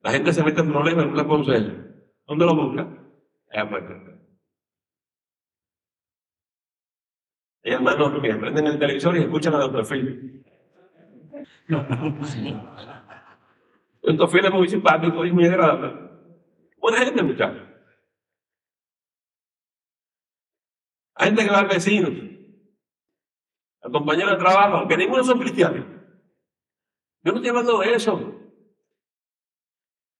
La 0.00 0.10
gente 0.10 0.32
se 0.32 0.42
mete 0.42 0.60
en 0.60 0.72
problemas 0.72 1.06
y 1.06 1.08
no 1.08 1.14
la 1.14 1.24
puede 1.24 1.88
¿Dónde 2.26 2.46
lo 2.46 2.56
busca? 2.56 2.88
Hay 7.62 7.72
hermanos 7.72 8.22
que 8.22 8.34
prenden 8.34 8.66
el 8.66 8.78
televisor 8.80 9.16
y 9.16 9.20
escuchan 9.20 9.54
a 9.54 9.58
Dr. 9.58 9.86
Phil. 9.86 10.44
Dr. 14.02 14.30
Phil 14.30 14.44
es 14.46 14.52
muy 14.52 14.68
simpático 14.68 15.24
y 15.24 15.30
muy 15.30 15.46
agradable. 15.46 15.94
Buena 16.78 16.98
gente, 17.04 17.22
muchachos. 17.22 17.67
Hay 21.18 21.28
gente 21.28 21.44
que 21.44 21.50
va 21.50 21.58
al 21.58 21.66
vecino, 21.66 22.08
al 23.82 23.92
compañero 23.92 24.30
de 24.30 24.36
trabajo, 24.36 24.76
aunque 24.76 24.96
ninguno 24.96 25.24
son 25.24 25.40
cristianos. 25.40 25.84
Yo 27.22 27.32
no 27.32 27.38
estoy 27.38 27.48
hablando 27.50 27.78
de 27.80 27.92
eso. 27.92 28.18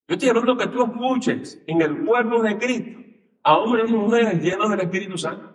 Yo 0.08 0.14
estoy 0.14 0.28
hablando 0.28 0.56
que 0.56 0.66
tú 0.66 0.82
escuches 0.82 1.62
en 1.68 1.82
el 1.82 2.04
cuerpo 2.04 2.42
de 2.42 2.58
Cristo 2.58 2.98
a 3.44 3.58
hombres 3.58 3.88
y 3.88 3.94
mujeres 3.94 4.42
llenos 4.42 4.70
del 4.70 4.80
Espíritu 4.80 5.16
Santo. 5.16 5.54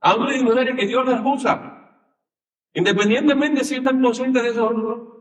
A 0.00 0.14
hombres 0.14 0.40
y 0.40 0.44
mujeres 0.44 0.74
que 0.76 0.86
Dios 0.86 1.06
les 1.06 1.20
usa. 1.22 2.00
Independientemente 2.72 3.64
si 3.64 3.74
están 3.74 4.00
conscientes 4.00 4.42
de 4.42 4.48
eso 4.48 4.66
o 4.66 4.72
no. 4.72 5.18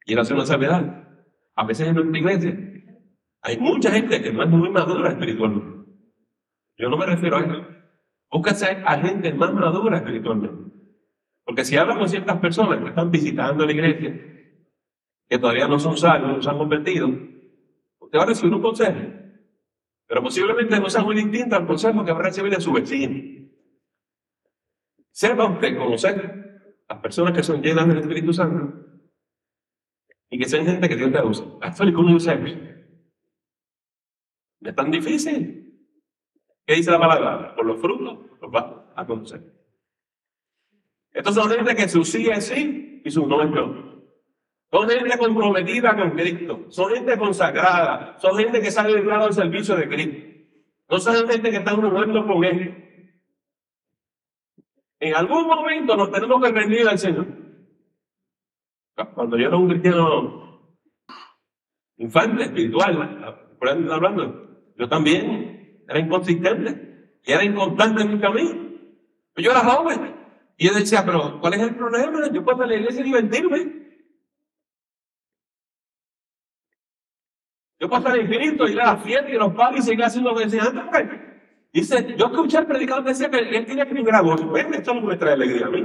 Quiero 0.00 0.22
hacer 0.22 0.36
una 0.36 0.46
salvedad. 0.46 1.06
A 1.54 1.64
veces 1.66 1.88
en 1.88 1.96
nuestra 1.96 2.18
iglesia 2.18 2.56
hay 3.42 3.58
mucha 3.58 3.90
gente 3.90 4.22
que 4.22 4.32
no 4.32 4.42
es 4.42 4.48
muy 4.48 4.70
madura 4.70 5.10
espiritualmente. 5.10 5.77
Yo 6.78 6.88
no 6.88 6.96
me 6.96 7.06
refiero 7.06 7.36
a 7.36 7.40
eso. 7.40 7.66
Búscase 8.30 8.66
a 8.66 8.98
gente 8.98 9.32
más 9.34 9.52
madura 9.52 9.98
espiritualmente. 9.98 10.72
Porque 11.44 11.64
si 11.64 11.76
hablan 11.76 11.98
con 11.98 12.08
ciertas 12.08 12.38
personas 12.38 12.78
que 12.80 12.88
están 12.88 13.10
visitando 13.10 13.66
la 13.66 13.72
iglesia, 13.72 14.10
que 15.28 15.38
todavía 15.38 15.66
no 15.66 15.78
son 15.78 15.96
salvos, 15.96 16.36
no 16.36 16.42
se 16.42 16.50
han 16.50 16.58
convertido, 16.58 17.08
usted 17.98 18.18
va 18.18 18.22
a 18.22 18.26
recibir 18.26 18.54
un 18.54 18.62
consejo. 18.62 18.98
Pero 20.06 20.22
posiblemente 20.22 20.78
no 20.78 20.88
sea 20.88 21.02
muy 21.02 21.16
distinta 21.16 21.56
al 21.56 21.66
consejo 21.66 22.04
que 22.04 22.12
va 22.12 22.20
a 22.20 22.22
recibir 22.22 22.54
de 22.54 22.60
su 22.60 22.72
vecino. 22.72 23.48
Sepa 25.10 25.46
usted 25.46 25.76
conocer 25.76 26.84
las 26.88 26.98
personas 27.00 27.32
que 27.32 27.42
son 27.42 27.60
llenas 27.60 27.88
del 27.88 27.98
Espíritu 27.98 28.32
Santo 28.32 28.86
y 30.30 30.38
que 30.38 30.48
sean 30.48 30.66
gente 30.66 30.88
que 30.88 30.96
Dios 30.96 31.12
te 31.12 31.22
usa. 31.22 31.46
Actually, 31.60 31.92
¿cómo 31.92 32.14
dice 32.14 32.36
No 34.60 34.70
es 34.70 34.76
tan 34.76 34.90
difícil. 34.90 35.57
¿Qué 36.68 36.74
dice 36.74 36.90
la 36.90 36.98
palabra? 36.98 37.54
Por 37.54 37.64
los 37.64 37.80
frutos 37.80 38.18
los 38.42 38.54
va 38.54 38.92
a 38.94 39.06
conocer. 39.06 39.40
Estos 41.14 41.34
son 41.34 41.50
gente 41.50 41.74
que 41.74 41.88
su 41.88 42.04
sí 42.04 42.28
es 42.28 42.44
sí 42.44 43.00
y 43.02 43.10
su 43.10 43.26
no 43.26 43.42
es 43.42 43.50
no. 43.50 44.02
Son 44.70 44.86
gente 44.86 45.16
comprometida 45.16 45.96
con 45.96 46.10
Cristo. 46.10 46.66
Son 46.68 46.92
gente 46.92 47.16
consagrada. 47.16 48.18
Son 48.18 48.36
gente 48.36 48.60
que 48.60 48.70
sale 48.70 49.02
lado 49.02 49.24
al 49.24 49.32
servicio 49.32 49.76
de 49.76 49.88
Cristo. 49.88 50.26
No 50.90 50.98
son 50.98 51.26
gente 51.26 51.50
que 51.50 51.56
está 51.56 51.74
muerto 51.74 52.26
con 52.26 52.44
Él. 52.44 53.24
En 55.00 55.14
algún 55.14 55.46
momento 55.46 55.96
nos 55.96 56.10
tenemos 56.10 56.42
que 56.42 56.52
rendir 56.52 56.86
al 56.86 56.98
Señor. 56.98 57.28
Cuando 59.14 59.38
yo 59.38 59.46
era 59.46 59.56
un 59.56 59.70
cristiano 59.70 60.76
infante, 61.96 62.42
espiritual, 62.42 63.56
por 63.58 63.68
ahí 63.70 63.88
hablando, 63.90 64.74
yo 64.76 64.86
también 64.86 65.57
era 65.88 65.98
inconsistente 65.98 67.18
y 67.24 67.32
era 67.32 67.42
inconstante 67.42 68.02
en 68.02 68.12
mi 68.12 68.20
camino. 68.20 68.68
Yo 69.36 69.50
era 69.50 69.60
joven. 69.60 70.14
Y 70.58 70.66
yo 70.66 70.74
decía, 70.74 71.04
pero 71.04 71.40
¿cuál 71.40 71.54
es 71.54 71.60
el 71.60 71.74
problema? 71.76 72.30
Yo 72.30 72.44
puedo 72.44 72.62
a 72.62 72.66
la 72.66 72.74
iglesia 72.74 73.00
y 73.00 73.04
divertirme. 73.04 73.78
Yo 77.80 77.88
pasar 77.88 78.18
en 78.18 78.26
Cristo, 78.26 78.68
ir 78.68 78.80
a 78.80 78.94
la 78.94 78.96
fiesta 78.98 79.30
y 79.30 79.34
los 79.34 79.54
padres 79.54 79.84
y 79.84 79.88
seguir 79.88 80.04
haciendo 80.04 80.30
lo 80.30 80.36
que 80.36 80.44
decía 80.44 80.64
antes. 80.64 81.20
Dice, 81.72 82.16
yo 82.16 82.26
escuché 82.26 82.58
al 82.58 82.66
predicador 82.66 83.04
decía 83.04 83.30
que 83.30 83.38
él 83.38 83.64
tiene 83.64 83.86
que 83.86 83.94
vivir 83.94 84.14
a 84.14 84.20
gozo. 84.20 84.50
Ven, 84.50 84.74
esto 84.74 84.94
no 84.94 85.02
me 85.02 85.16
trae 85.16 85.34
alegría 85.34 85.66
a 85.66 85.70
mí. 85.70 85.84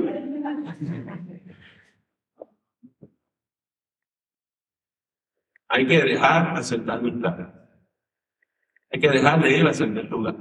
Hay 5.70 5.88
que 5.88 6.02
dejar 6.02 6.58
aceptar 6.58 7.02
lugar. 7.02 7.62
Hay 8.93 8.99
que 8.99 9.10
dejar 9.10 9.41
de 9.41 9.58
ir 9.58 9.65
a 9.65 9.71
aceptar 9.71 10.06
lugar. 10.06 10.36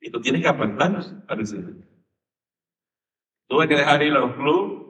Y 0.00 0.10
tú 0.10 0.20
tienes 0.20 0.42
que 0.42 0.48
apartarnos 0.48 1.14
para 1.26 1.40
recibir. 1.40 1.88
Tuve 3.48 3.68
que 3.68 3.76
dejar 3.76 3.98
de 3.98 4.06
ir 4.06 4.12
a 4.12 4.18
los 4.18 4.34
clubes. 4.34 4.82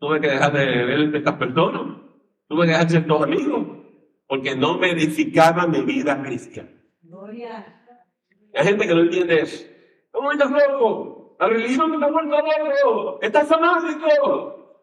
Tuve 0.00 0.20
que 0.20 0.26
dejar 0.26 0.52
de 0.52 0.64
ver 0.64 1.14
estas 1.14 1.34
personas. 1.34 1.98
Tuve 2.48 2.66
que 2.66 2.72
dejar 2.72 2.90
ciertos 2.90 3.22
amigos 3.22 3.64
porque 4.26 4.56
no 4.56 4.76
me 4.76 4.90
edificaba 4.90 5.68
mi 5.68 5.82
vida 5.82 6.20
cristiana. 6.20 6.70
Hay 8.54 8.66
gente 8.66 8.88
que 8.88 8.94
no 8.94 9.02
entiende 9.02 9.42
eso. 9.42 9.66
¿Cómo 10.10 10.32
estás 10.32 10.50
loco? 10.50 11.36
La 11.38 11.46
religión 11.46 11.96
te 11.96 12.04
ha 12.04 12.10
vuelto 12.10 12.36
loco. 12.84 13.18
Estás 13.22 13.46
fanático. 13.46 14.82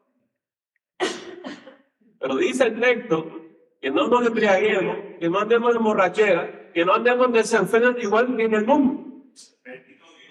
Pero 2.20 2.36
dice 2.38 2.68
el 2.68 2.80
texto 2.80 3.47
que 3.82 3.92
no 3.92 4.08
nos 4.08 4.26
embriaguemos, 4.26 4.98
que 5.20 5.30
no 5.30 5.40
andemos 5.40 5.76
en 5.76 5.84
borrachera, 5.84 6.72
que 6.74 6.86
no 6.86 6.94
andemos 6.94 7.32
desenfrenados 7.32 8.04
igual 8.04 8.36
que 8.36 8.44
en 8.44 8.54
el 8.54 8.66
mundo. 8.66 9.04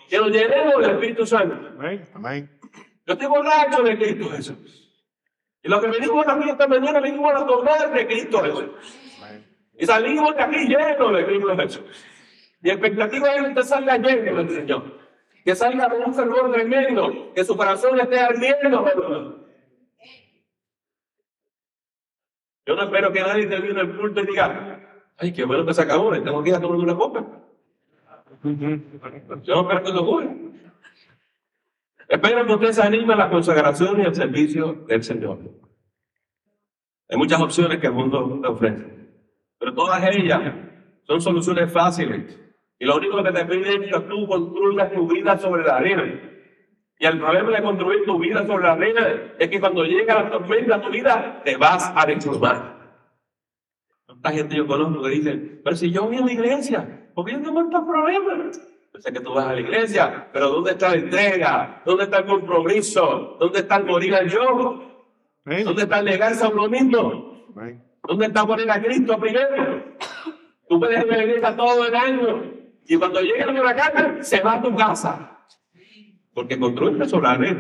Que 0.09 0.19
nos 0.19 0.31
llenemos 0.31 0.81
del 0.81 0.91
Espíritu 0.91 1.27
Santo. 1.27 1.57
Amén. 2.15 2.51
Yo 3.07 3.13
estoy 3.13 3.29
borracho 3.29 3.83
de 3.83 3.97
Cristo 3.97 4.31
Jesús. 4.31 4.93
Y 5.63 5.69
lo 5.69 5.81
que 5.81 5.89
venimos 5.89 6.27
aquí 6.27 6.51
esta 6.51 6.69
mañana, 6.69 7.01
venimos 7.01 7.33
a 7.35 7.47
tomar 7.47 7.93
de 7.93 8.07
Cristo 8.07 8.41
Jesús. 8.41 8.65
Y 9.79 9.87
salimos 9.87 10.35
de 10.35 10.43
aquí 10.43 10.69
llenos 10.69 11.17
de 11.17 11.27
Cristo 11.27 11.57
Jesús. 11.57 12.07
Y 12.63 12.71
expectativa 12.71 13.35
es 13.35 13.43
que 13.43 13.49
usted 13.49 13.63
salga 13.63 13.99
lleno 13.99 14.43
del 14.43 14.51
Señor. 14.51 14.99
Que 15.45 15.55
salga 15.55 15.89
con 15.89 16.03
un 16.03 16.15
fervor 16.15 16.53
tremendo. 16.53 17.33
Que 17.35 17.45
su 17.45 17.57
corazón 17.57 17.99
esté 18.01 18.19
ardiendo. 18.19 19.46
Yo 22.67 22.75
no 22.75 22.83
espero 22.83 23.13
que 23.13 23.21
nadie 23.21 23.47
termine 23.47 23.81
el 23.81 23.97
culto 23.97 24.21
y 24.21 24.27
diga, 24.27 24.81
ay, 25.19 25.33
qué 25.33 25.45
bueno 25.45 25.65
que 25.65 25.73
se 25.73 25.83
acabó, 25.83 26.11
tengo 26.13 26.43
que 26.43 26.51
ir 26.51 26.57
a 26.57 26.61
tomar 26.61 26.79
una 26.79 26.97
copa. 26.97 27.25
Yo 28.43 28.51
no 28.51 29.61
espero 29.63 29.83
que 29.83 29.91
eso 29.91 30.03
ocurra. 30.03 30.35
Espero 32.09 32.47
que 32.47 32.53
usted 32.53 32.73
se 32.73 32.83
anime 32.83 33.15
a 33.15 33.17
la 33.17 33.31
consagración 33.31 34.01
y 34.01 34.05
al 34.05 34.15
servicio 34.15 34.85
del 34.87 35.03
Señor. 35.03 35.39
Hay 37.09 37.17
muchas 37.17 37.41
opciones 37.41 37.79
que 37.79 37.87
el 37.87 37.93
mundo 37.93 38.41
te 38.43 38.49
ofrece, 38.49 38.85
pero 39.59 39.73
todas 39.73 40.03
ellas 40.13 40.53
son 41.05 41.21
soluciones 41.21 41.73
fáciles. 41.73 42.41
Y 42.79 42.85
lo 42.85 42.97
único 42.97 43.23
que 43.23 43.33
te 43.33 43.45
pide 43.45 43.75
es 43.77 43.93
que 43.93 44.01
tú 44.01 44.27
construyas 44.27 44.93
tu 44.93 45.07
vida 45.09 45.39
sobre 45.39 45.65
la 45.65 45.77
arena. 45.77 46.36
Y 46.99 47.07
el 47.07 47.19
problema 47.19 47.51
de 47.51 47.63
construir 47.63 48.05
tu 48.05 48.19
vida 48.19 48.47
sobre 48.47 48.65
la 48.65 48.73
arena 48.73 49.07
es 49.39 49.49
que 49.49 49.61
cuando 49.61 49.85
llega 49.85 50.23
la 50.23 50.31
tormenta 50.31 50.77
a 50.77 50.81
tu 50.81 50.91
vida, 50.91 51.43
te 51.45 51.57
vas 51.57 51.93
a 51.95 52.07
deformar. 52.07 52.77
Tanta 54.07 54.33
gente 54.33 54.57
yo 54.57 54.67
conozco 54.67 55.03
que 55.03 55.11
dicen, 55.11 55.61
pero 55.63 55.77
si 55.77 55.91
yo 55.91 56.05
voy 56.05 56.17
a 56.17 56.21
la 56.23 56.33
iglesia, 56.33 57.11
¿por 57.15 57.27
qué 57.27 57.33
yo 57.33 57.43
tengo 57.43 57.61
estos 57.61 57.85
problemas? 57.85 58.61
Yo 58.95 59.01
sé 59.01 59.13
que 59.13 59.21
tú 59.21 59.35
vas 59.35 59.47
a 59.47 59.53
la 59.53 59.61
iglesia, 59.61 60.29
pero 60.33 60.49
¿dónde 60.49 60.71
está 60.71 60.89
la 60.89 60.95
entrega? 60.95 61.83
¿Dónde 61.85 62.05
está 62.05 62.19
el 62.19 62.27
compromiso? 62.27 63.37
¿Dónde 63.39 63.59
está 63.59 63.77
el 63.77 63.85
morir 63.85 64.15
al 64.15 64.29
yo? 64.31 65.03
¿Dónde 65.45 65.83
está 65.83 65.99
el 65.99 66.07
negarse 66.07 66.45
a 66.45 66.49
uno 66.49 66.67
mismo? 66.69 67.45
¿Dónde 68.03 68.27
está 68.27 68.47
poner 68.47 68.71
a 68.71 68.81
Cristo 68.81 69.19
primero? 69.19 69.85
Tú 70.67 70.81
puedes 70.81 71.05
ir 71.05 71.13
a 71.13 71.17
la 71.17 71.25
iglesia 71.25 71.57
todo 71.57 71.87
el 71.87 71.95
año 71.95 72.43
y 72.87 72.97
cuando 72.97 73.21
llega 73.21 73.47
la 73.47 73.61
huracán 73.61 74.25
se 74.25 74.41
va 74.41 74.55
a 74.55 74.63
tu 74.63 74.75
casa. 74.75 75.36
Porque 76.37 76.59
construiste 76.59 77.09
sobre 77.09 77.29
la 77.29 77.35
red. 77.39 77.57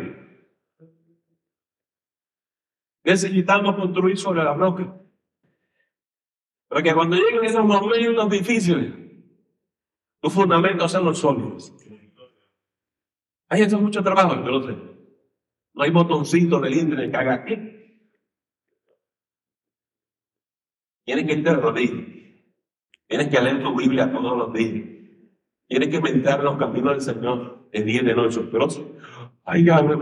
Necesitamos 3.04 3.74
construir 3.74 4.18
sobre 4.18 4.44
la 4.44 4.52
roca. 4.52 5.00
Porque 6.68 6.92
cuando 6.92 7.16
lleguen 7.16 7.46
esos 7.46 7.64
momentos 7.64 8.30
difíciles, 8.30 8.92
tus 10.20 10.30
fundamentos 10.30 10.92
sean 10.92 11.06
los 11.06 11.18
sólidos. 11.18 11.72
Hay 13.48 13.62
hecho 13.62 13.80
mucho 13.80 14.02
trabajo, 14.02 14.34
pero 14.44 14.60
no 14.60 15.82
hay 15.82 15.90
botoncito 15.90 16.60
del 16.60 16.74
internet 16.74 17.10
que 17.10 17.16
haga 17.16 17.44
clic. 17.44 17.60
Tienes 21.06 21.24
que 21.24 21.32
ir 21.32 21.42
de 21.42 21.54
rodillas. 21.54 22.06
Tienes 23.06 23.28
que 23.28 23.40
leer 23.40 23.62
tu 23.62 23.74
Biblia 23.74 24.12
todos 24.12 24.36
los 24.36 24.52
días. 24.52 24.95
Tienes 25.68 25.88
que 25.88 26.00
meditar 26.00 26.42
los 26.42 26.56
caminos 26.58 26.92
del 26.92 27.00
Señor 27.00 27.68
de 27.72 27.82
día 27.82 28.02
y 28.02 28.04
de 28.04 28.14
noche. 28.14 28.40
Pero, 28.50 28.68
ay, 29.44 29.64
ya 29.64 29.82
me 29.82 29.96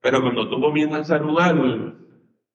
Pero 0.00 0.22
cuando 0.22 0.48
tú 0.48 0.60
comienzas 0.60 1.00
a 1.02 1.18
saludar, 1.18 1.54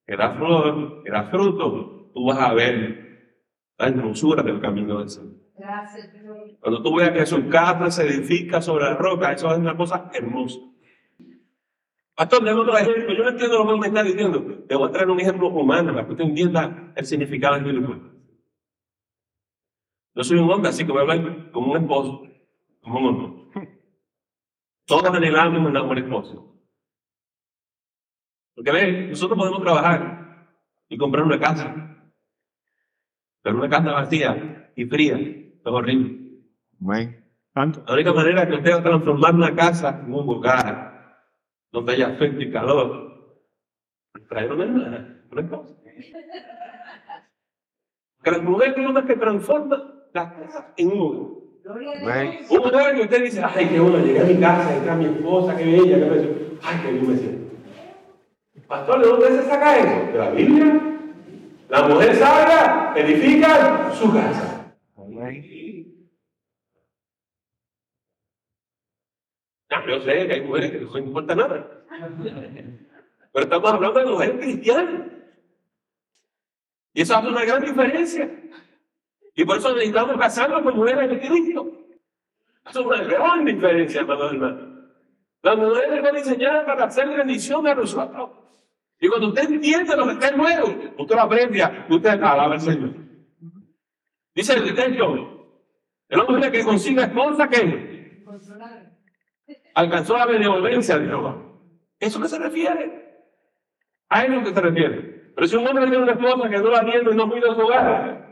que 0.05 0.15
da 0.15 0.35
flor, 0.35 1.03
que 1.03 1.11
da 1.11 1.23
fruto, 1.29 2.11
tú 2.13 2.25
vas 2.25 2.39
a 2.39 2.53
ver 2.53 3.33
la 3.77 3.87
hermosura 3.87 4.43
del 4.43 4.59
camino 4.59 4.99
del 4.99 5.09
Señor. 5.09 5.37
Gracias, 5.57 6.11
Cuando 6.59 6.83
tú 6.83 6.95
veas 6.95 7.11
que 7.11 7.25
su 7.25 7.49
casa 7.49 7.89
se 7.89 8.07
edifica 8.07 8.61
sobre 8.61 8.85
la 8.85 8.95
roca, 8.95 9.31
eso 9.31 9.51
es 9.51 9.57
una 9.57 9.75
cosa 9.75 10.11
hermosa. 10.13 10.59
Pastor, 12.15 12.43
tengo 12.43 12.61
otro 12.61 12.77
ejemplo. 12.77 13.13
Yo 13.15 13.23
no 13.23 13.29
entiendo 13.29 13.63
lo 13.63 13.73
que 13.73 13.79
me 13.79 13.87
está 13.87 14.03
diciendo. 14.03 14.43
Te 14.67 14.75
voy 14.75 14.89
a 14.89 14.91
traer 14.91 15.09
un 15.09 15.19
ejemplo 15.19 15.49
humano 15.49 15.93
para 15.93 16.05
que 16.05 16.11
usted 16.11 16.25
entienda 16.25 16.93
el 16.95 17.05
significado 17.05 17.55
del 17.55 17.67
espiritual. 17.67 18.16
Yo 20.17 20.23
soy 20.23 20.39
un 20.39 20.49
hombre, 20.49 20.69
así 20.69 20.83
que 20.83 20.91
voy 20.91 20.97
a 20.97 21.01
hablar 21.01 21.51
como 21.51 21.73
un 21.73 21.77
esposo, 21.77 22.23
como 22.81 22.97
un 22.97 23.05
hombre. 23.05 23.79
Todos 24.87 25.13
anhelamos 25.13 25.69
un 25.69 25.77
amor 25.77 25.99
esposo. 25.99 26.59
Porque 28.55 28.71
ve, 28.71 29.09
nosotros 29.09 29.37
podemos 29.37 29.61
trabajar 29.61 30.49
y 30.89 30.97
comprar 30.97 31.23
una 31.23 31.39
casa, 31.39 32.11
pero 33.43 33.57
una 33.57 33.69
casa 33.69 33.91
vacía 33.91 34.71
y 34.75 34.85
fría 34.85 35.17
es 35.17 35.65
horrible. 35.65 36.41
La 37.53 37.93
única 37.93 38.11
manera 38.11 38.47
que 38.47 38.55
usted 38.55 38.71
va 38.71 38.77
a 38.77 38.83
transformar 38.83 39.35
una 39.35 39.55
casa 39.55 40.01
en 40.03 40.11
un 40.11 40.25
lugar 40.25 41.27
donde 41.71 41.93
haya 41.93 42.07
afecto 42.07 42.41
y 42.41 42.51
calor. 42.51 43.37
Traer 44.29 44.51
una 44.51 45.47
cosa. 45.47 45.75
Que 48.23 48.31
las 48.31 48.41
mujeres 48.41 48.75
son 48.75 48.95
las 48.95 49.05
que 49.05 49.15
transforman 49.15 49.96
las 50.17 50.33
cosas 50.33 50.65
en 50.77 50.87
un 50.87 50.97
lugar. 50.97 51.37
Un 52.49 52.57
lugar 52.57 52.95
que 52.95 53.01
usted 53.01 53.23
dice, 53.23 53.41
ay, 53.43 53.67
qué 53.67 53.79
bueno, 53.79 53.99
llegué 53.99 54.19
a 54.21 54.23
mi 54.23 54.39
casa, 54.39 54.91
a 54.91 54.95
mi 54.95 55.05
esposa, 55.05 55.55
qué 55.57 55.65
bella, 55.65 55.95
qué 55.99 56.09
bella. 56.09 56.29
Ay, 56.63 56.79
qué 56.81 56.91
bien 56.91 57.09
me 57.09 57.17
siento. 57.17 57.55
Pastor, 58.67 59.01
¿de 59.01 59.07
dónde 59.07 59.27
se 59.27 59.43
saca 59.43 59.77
eso? 59.77 60.11
De 60.11 60.17
la 60.17 60.29
Biblia. 60.31 60.81
La 61.69 61.87
mujer 61.87 62.15
sabia 62.15 62.93
edifica 62.95 63.91
su 63.93 64.13
casa. 64.13 64.53
yo 69.87 70.01
sé 70.01 70.27
que 70.27 70.33
hay 70.33 70.41
mujeres 70.41 70.71
que 70.71 70.79
no 70.81 70.97
importa 70.97 71.35
nada. 71.35 71.85
Pero 73.31 73.43
estamos 73.45 73.71
hablando 73.71 73.99
de 73.99 74.05
mujeres 74.05 74.35
cristianas. 74.39 75.11
Y 76.93 77.01
eso 77.01 77.15
hace 77.15 77.27
una 77.27 77.45
gran 77.45 77.63
diferencia. 77.63 78.29
Y 79.37 79.45
por 79.45 79.59
eso 79.59 79.71
necesitamos 79.73 80.17
casarnos 80.17 80.63
con 80.63 80.75
mujeres 80.75 81.11
de 81.11 81.19
Cristo. 81.19 81.71
Eso 82.67 82.79
es 82.79 82.85
una 82.85 83.03
gran 83.03 83.45
diferencia, 83.45 84.01
hermano 84.01 84.31
hermano. 84.31 84.77
Las 85.43 85.57
mujeres 85.57 85.93
están 85.93 86.15
diseñadas 86.15 86.65
para 86.65 86.85
hacer 86.85 87.07
bendición 87.07 87.67
a 87.67 87.75
nosotros. 87.75 88.31
Y 88.99 89.07
cuando 89.07 89.27
usted 89.27 89.51
entiende 89.51 89.95
lo 89.95 90.05
que 90.05 90.13
está 90.13 90.31
nuevo, 90.31 90.75
usted 90.97 91.15
lo 91.15 91.21
aprende, 91.21 91.63
usted 91.87 92.09
alaba 92.09 92.53
al 92.53 92.59
Señor. 92.59 92.95
Dice 94.33 94.53
el 94.53 94.73
texto, 94.73 95.47
el 96.09 96.19
hombre 96.19 96.51
que 96.51 96.63
consiga 96.63 97.03
esposa 97.03 97.47
que 97.47 98.25
alcanzó 99.75 100.17
la 100.17 100.25
benevolencia 100.25 100.97
de 100.97 101.05
Jehová. 101.05 101.37
¿Eso 101.99 102.19
qué 102.19 102.27
se 102.27 102.39
refiere? 102.39 103.23
A 104.09 104.23
eso 104.23 104.43
que 104.43 104.51
se 104.51 104.61
refiere. 104.61 105.31
Pero 105.35 105.47
si 105.47 105.55
un 105.55 105.67
hombre 105.67 105.85
tiene 105.85 106.01
una 106.01 106.13
esposa 106.13 106.49
que 106.49 106.57
no 106.57 106.71
la 106.71 106.79
atiende 106.79 107.11
y 107.11 107.15
no 107.15 107.29
cuida 107.29 107.53
su 107.53 107.61
hogar, 107.61 108.26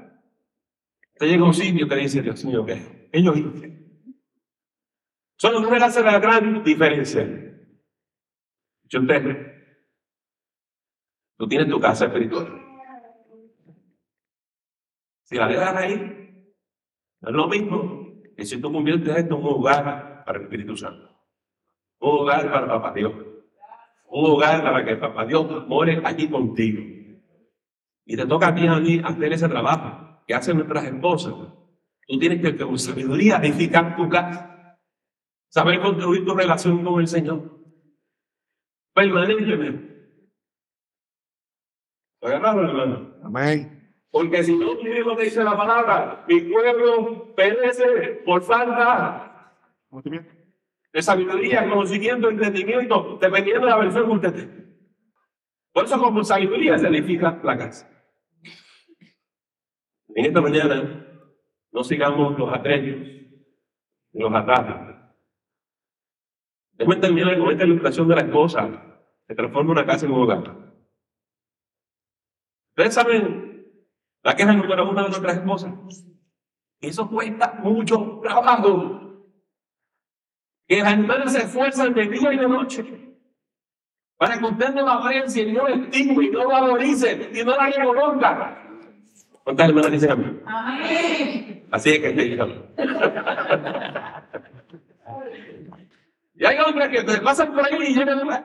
te 1.17 1.27
llega 1.27 1.45
un 1.45 1.53
sitio 1.53 1.87
que 1.87 1.95
dice, 1.95 2.21
Dios 2.21 2.43
mío, 2.43 2.65
¿qué? 2.65 3.09
Ellos 3.11 3.35
Solo 5.37 5.61
mujer 5.61 5.83
hace 5.83 6.01
la 6.01 6.19
gran 6.19 6.63
diferencia. 6.63 7.23
Yo 8.83 8.99
entiendo. 8.99 9.35
Tú 11.37 11.47
tienes 11.47 11.69
tu 11.69 11.79
casa 11.79 12.05
espiritual. 12.05 12.61
Si 15.23 15.35
la 15.35 15.47
dejas 15.47 15.75
ahí, 15.75 15.95
no 17.21 17.29
es 17.29 17.35
lo 17.35 17.47
mismo 17.47 18.21
que 18.37 18.45
si 18.45 18.61
tú 18.61 18.71
conviertes 18.71 19.15
esto 19.15 19.35
en 19.35 19.43
un 19.43 19.53
lugar 19.53 20.23
para 20.25 20.37
el 20.37 20.45
Espíritu 20.45 20.77
Santo. 20.77 21.09
Un 21.99 22.21
hogar 22.21 22.51
para 22.51 22.67
Papá 22.67 22.93
Dios. 22.93 23.13
Un 24.07 24.31
hogar 24.31 24.61
para 24.61 24.85
que 24.85 24.95
Papá 24.95 25.25
Dios 25.25 25.67
more 25.67 26.01
allí 26.03 26.29
contigo. 26.29 26.81
Y 28.05 28.15
te 28.15 28.25
toca 28.25 28.49
a 28.49 28.55
ti 28.55 28.67
a 28.67 28.79
mí 28.79 29.01
hacer 29.03 29.33
ese 29.33 29.49
trabajo 29.49 30.14
que 30.25 30.33
hacen 30.33 30.57
nuestras 30.57 30.85
esposas. 30.85 31.33
Tú 32.07 32.19
tienes 32.19 32.41
que 32.41 32.57
con 32.57 32.77
sabiduría 32.77 33.37
edificar 33.37 33.95
tu 33.95 34.07
casa. 34.09 34.79
Saber 35.49 35.79
construir 35.79 36.25
tu 36.25 36.33
relación 36.33 36.83
con 36.83 36.99
el 36.99 37.07
Señor. 37.07 37.59
Permanentemente. 38.93 39.95
Hermano. 42.21 43.15
Amén. 43.23 43.75
Porque 44.09 44.43
si 44.43 44.57
no 44.57 44.77
tienes 44.77 45.05
lo 45.05 45.15
que 45.15 45.25
dice 45.25 45.43
la 45.43 45.57
palabra, 45.57 46.25
mi 46.27 46.41
pueblo 46.41 47.35
perece 47.35 48.21
por 48.25 48.41
falta 48.41 49.53
de 50.93 51.01
sabiduría, 51.01 51.67
conocimiento, 51.69 52.29
entendimiento, 52.29 53.17
dependiendo 53.21 53.65
de 53.65 53.71
la 53.71 53.77
versión 53.77 54.05
que 54.05 54.11
usted 54.11 54.33
tenga. 54.33 54.65
Por 55.73 55.83
eso, 55.83 55.99
como 55.99 56.23
sabiduría 56.23 56.77
se 56.77 56.87
edifica 56.87 57.39
la 57.43 57.57
casa. 57.57 57.94
En 60.15 60.25
esta 60.25 60.39
mañana, 60.39 61.05
no 61.73 61.83
sigamos 61.83 62.39
los 62.39 62.53
atrevios, 62.53 63.05
los 64.13 64.33
ataques. 64.33 64.95
Déjame 66.71 66.95
terminar 66.95 67.37
con 67.37 67.51
esta 67.51 67.65
ilustración 67.65 68.07
de 68.07 68.15
la 68.15 68.21
esposa 68.21 69.01
que 69.27 69.35
transforma 69.35 69.73
una 69.73 69.85
casa 69.85 70.05
en 70.05 70.13
un 70.13 70.21
hogar. 70.21 70.73
Ustedes 72.69 72.93
saben 72.93 73.75
la 74.23 74.35
queja 74.35 74.53
número 74.53 74.89
una 74.89 75.03
de 75.03 75.09
nuestras 75.09 75.37
esposas. 75.37 75.73
Eso 76.79 77.09
cuesta 77.09 77.59
mucho 77.61 78.21
trabajo 78.23 79.25
que 80.65 80.79
las 80.79 80.93
hermanas 80.93 81.33
se 81.33 81.39
esfuerzan 81.39 81.93
de 81.93 82.07
día 82.07 82.33
y 82.33 82.37
de 82.37 82.47
noche 82.47 83.17
para 84.17 84.39
que 84.39 84.45
usted 84.45 84.73
no 84.73 84.85
la 84.85 84.93
aprecie 84.93 85.51
no 85.51 85.67
la 85.67 85.75
estime 85.75 86.25
y 86.25 86.29
no 86.29 86.47
valorice 86.47 87.31
y 87.33 87.43
no 87.43 87.51
la 87.51 87.69
reconozca. 87.69 88.64
¿Cuántas 89.45 89.69
hermanas 89.69 89.91
dicen 89.91 90.09
amén? 90.09 90.41
Amén. 90.47 91.67
Así 91.69 91.91
es 91.91 91.99
que 91.99 92.13
te 92.13 92.23
digan. 92.23 92.49
y 96.33 96.45
hay 96.45 96.57
hombres 96.57 96.89
que 96.89 97.03
te 97.03 97.21
pasan 97.21 97.53
por 97.53 97.63
ahí 97.63 97.77
y 97.79 97.93
llegan 97.93 98.27
a 98.27 98.43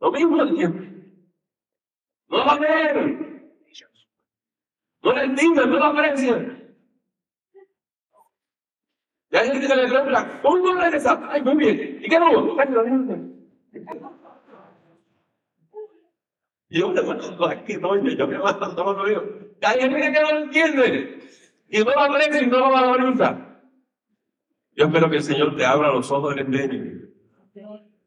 lo 0.00 0.10
mismo 0.10 0.42
de 0.42 0.56
siempre. 0.56 0.90
No 2.30 2.44
la 2.46 2.56
ven. 2.56 3.52
No 5.02 5.12
la 5.12 5.24
entienden, 5.24 5.68
no 5.68 5.78
la 5.78 5.88
aprecian. 5.88 6.74
Y 9.32 9.36
hay 9.36 9.50
gente 9.50 9.66
que 9.66 9.76
le 9.76 9.86
pregunta, 9.86 10.40
¿cómo 10.40 10.58
no 10.58 10.80
regresa? 10.80 11.28
Ay, 11.30 11.42
muy 11.42 11.56
bien. 11.56 12.00
¿Y 12.02 12.08
qué 12.08 12.18
no? 12.18 12.56
Y 16.70 16.80
yo 16.80 16.88
me 16.88 17.02
mando 17.02 17.46
aquí, 17.48 17.76
no, 17.76 17.96
yo 17.96 18.26
me 18.26 18.38
mando 18.38 18.74
todo 18.74 18.94
lo 18.94 19.06
digo. 19.06 19.49
Hay 19.62 19.80
gente 19.80 20.00
que 20.00 20.20
no 20.20 20.30
entiende. 20.38 21.18
Y 21.68 21.78
no 21.78 21.84
lo 21.84 22.00
aprecia 22.00 22.42
y 22.42 22.46
no 22.46 22.58
lo 22.58 22.70
valoriza. 22.70 23.46
Yo 24.76 24.86
espero 24.86 25.10
que 25.10 25.16
el 25.16 25.22
Señor 25.22 25.56
te 25.56 25.64
abra 25.64 25.92
los 25.92 26.10
ojos 26.10 26.34
del 26.34 26.46
entendimiento. 26.46 27.06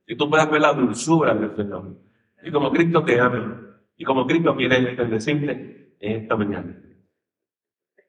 Y 0.07 0.17
tú 0.17 0.29
puedas 0.29 0.49
ver 0.49 0.61
la 0.61 0.73
dulzura 0.73 1.33
del 1.33 1.55
Señor. 1.55 1.97
Y 2.43 2.51
como 2.51 2.71
Cristo 2.71 3.03
te 3.03 3.19
ama. 3.19 3.77
Y 3.95 4.03
como 4.03 4.25
Cristo 4.25 4.55
quiere 4.55 4.95
bendecirte 4.95 5.95
en 5.99 6.21
esta 6.23 6.35
mañana. 6.35 6.75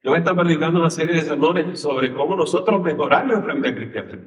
Yo 0.03 0.11
voy 0.11 0.17
a 0.17 0.19
estar 0.19 0.37
predicando 0.37 0.81
una 0.81 0.91
serie 0.91 1.15
de 1.17 1.23
sermones 1.23 1.81
sobre 1.81 2.13
cómo 2.13 2.37
nosotros 2.37 2.83
mejorar 2.83 3.27
nuestra 3.27 3.55
vida 3.55 3.75
cristiana. 3.75 4.19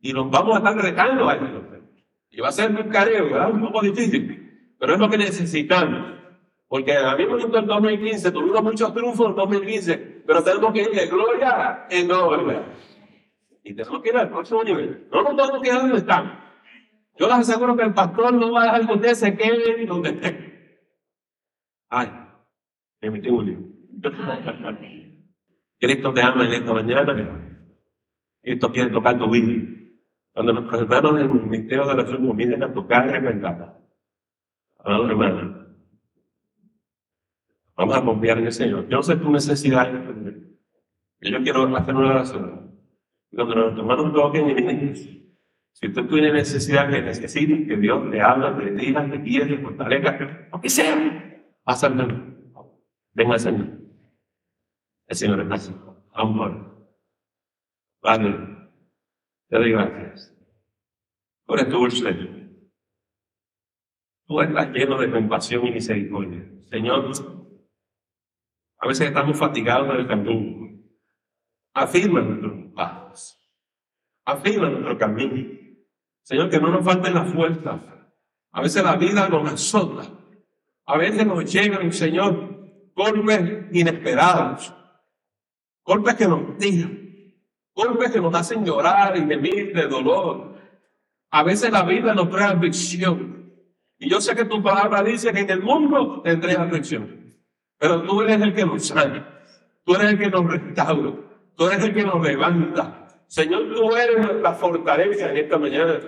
Y 0.00 0.12
nos 0.12 0.30
vamos 0.30 0.54
a 0.54 0.58
estar 0.58 0.76
retando 0.76 1.28
a 1.28 1.34
eso. 1.34 1.62
Y 2.30 2.40
va 2.40 2.48
a 2.48 2.52
ser 2.52 2.70
un 2.70 2.88
careo, 2.90 3.24
¿verdad? 3.24 3.50
Un 3.50 3.60
poco 3.60 3.82
difícil. 3.82 4.74
Pero 4.78 4.94
es 4.94 4.98
lo 4.98 5.08
que 5.08 5.18
necesitamos. 5.18 6.16
Porque 6.68 6.96
a 6.96 7.16
mí 7.16 7.26
me 7.26 7.34
gustó 7.34 7.58
el 7.58 7.66
2015, 7.66 8.32
tuvimos 8.32 8.62
muchos 8.62 8.92
triunfos 8.92 9.28
en 9.28 9.36
2015, 9.36 10.22
pero 10.26 10.42
tenemos 10.42 10.72
que 10.72 10.82
ir 10.82 10.90
de 10.90 11.06
gloria 11.06 11.86
en 11.88 12.08
gloria. 12.08 12.64
Y 13.62 13.74
tenemos 13.74 14.02
que 14.02 14.08
ir 14.08 14.16
al 14.16 14.30
próximo 14.30 14.64
nivel. 14.64 15.06
No 15.12 15.22
nos 15.22 15.36
tenemos 15.36 15.62
que 15.62 15.68
ir 15.68 15.74
donde 15.74 15.96
estamos. 15.98 16.32
Yo 17.18 17.26
les 17.28 17.36
aseguro 17.36 17.76
que 17.76 17.84
el 17.84 17.94
pastor 17.94 18.34
no 18.34 18.52
va 18.52 18.62
a 18.62 18.64
dejar 18.64 18.86
que 18.86 18.92
ustedes 18.94 19.18
se 19.18 19.36
queden 19.36 19.86
donde 19.86 20.10
estén. 20.10 20.46
Ay, 21.88 22.10
me 23.00 23.10
metí 23.10 23.28
un 23.28 23.46
lío. 23.46 23.58
Cristo 25.78 26.12
te 26.12 26.22
ama 26.22 26.46
en 26.46 26.52
esta 26.52 26.72
mañana. 26.72 27.58
Cristo 28.42 28.72
quiere 28.72 28.90
tocar 28.90 29.18
tu 29.18 29.30
vida. 29.30 29.62
Cuando 30.32 30.52
nuestros 30.52 30.82
hermanos 30.82 31.16
del 31.16 31.28
Ministerio 31.30 31.86
de 31.86 31.94
la 31.94 32.02
Oración 32.02 32.36
vienen 32.36 32.62
a 32.62 32.72
tocar 32.74 33.08
en 33.14 33.24
la 33.24 33.30
encanta. 33.30 33.78
Amados 34.78 35.10
hermanos, 35.10 35.65
Vamos 37.76 37.96
a 37.96 38.04
confiar 38.04 38.38
en 38.38 38.46
el 38.46 38.52
Señor. 38.52 38.88
Yo 38.88 39.02
sé 39.02 39.16
tu 39.16 39.30
necesidad. 39.30 39.92
Yo 41.20 41.42
quiero 41.42 41.76
hacer 41.76 41.94
una 41.94 42.10
oración. 42.10 42.80
Cuando 43.34 43.54
nuestros 43.54 43.78
hermanos 43.80 44.14
toquen 44.14 44.50
y 44.50 44.94
si 45.72 45.88
usted 45.88 46.06
tiene 46.06 46.32
necesidad 46.32 46.88
que 46.90 47.02
necesite, 47.02 47.66
que 47.66 47.76
Dios 47.76 48.06
le 48.06 48.22
habla, 48.22 48.50
le 48.52 48.70
diga, 48.70 49.02
le 49.02 49.18
guíe, 49.18 49.44
le 49.44 49.58
fortalezca, 49.58 50.48
lo 50.50 50.58
que 50.58 50.70
sea, 50.70 51.44
pásame. 51.64 52.34
Venga 53.12 53.34
al 53.34 53.40
Señor. 53.40 53.66
El 55.06 55.16
Señor 55.16 55.40
es 55.42 55.50
así. 55.52 55.74
Amor. 56.14 56.90
Padre, 58.00 58.38
te 59.48 59.58
doy 59.58 59.72
gracias. 59.72 60.34
Por 61.44 61.62
tu 61.64 61.70
dulce. 61.70 62.14
Tú 64.26 64.40
estás 64.40 64.70
lleno 64.70 64.98
de 64.98 65.10
compasión 65.10 65.66
y 65.66 65.72
misericordia. 65.72 66.42
Señor, 66.70 67.12
a 68.78 68.88
veces 68.88 69.08
estamos 69.08 69.38
fatigados 69.38 69.88
en 69.90 70.00
el 70.00 70.06
camino. 70.06 70.82
Afirma 71.74 72.20
nuestros 72.20 72.72
pasos. 72.74 73.38
Afirma 74.24 74.68
nuestro 74.68 74.98
camino. 74.98 75.58
Señor, 76.22 76.50
que 76.50 76.60
no 76.60 76.70
nos 76.70 76.84
falten 76.84 77.14
las 77.14 77.32
fuerzas. 77.32 77.80
A 78.52 78.60
veces 78.60 78.82
la 78.82 78.96
vida 78.96 79.28
nos 79.28 79.52
azota. 79.52 80.10
A 80.86 80.96
veces 80.98 81.26
nos 81.26 81.52
llegan, 81.52 81.92
Señor, 81.92 82.92
golpes 82.94 83.66
inesperados. 83.72 84.74
Golpes 85.84 86.14
que 86.14 86.28
nos 86.28 86.56
tiran. 86.58 87.06
Golpes 87.74 88.10
que 88.10 88.20
nos 88.20 88.34
hacen 88.34 88.64
llorar 88.64 89.16
y 89.16 89.26
gemir 89.26 89.74
de 89.74 89.86
dolor. 89.86 90.56
A 91.30 91.42
veces 91.42 91.70
la 91.70 91.82
vida 91.82 92.14
nos 92.14 92.30
trae 92.30 92.52
aflicción. 92.52 93.52
Y 93.98 94.08
yo 94.08 94.20
sé 94.20 94.34
que 94.34 94.44
tu 94.44 94.62
palabra 94.62 95.02
dice 95.02 95.32
que 95.32 95.40
en 95.40 95.50
el 95.50 95.62
mundo 95.62 96.22
tendré 96.22 96.54
aflicción. 96.54 97.25
Pero 97.78 98.02
tú 98.02 98.22
eres 98.22 98.40
el 98.40 98.54
que 98.54 98.64
nos 98.64 98.86
sana. 98.86 99.26
Tú 99.84 99.94
eres 99.94 100.12
el 100.12 100.18
que 100.18 100.30
nos 100.30 100.50
restaura. 100.50 101.12
Tú 101.56 101.66
eres 101.66 101.84
el 101.84 101.94
que 101.94 102.02
nos 102.02 102.22
levanta. 102.22 103.08
Señor, 103.26 103.74
tú 103.74 103.94
eres 103.94 104.18
nuestra 104.18 104.52
fortaleza 104.52 105.30
en 105.30 105.36
esta 105.36 105.58
mañana. 105.58 105.98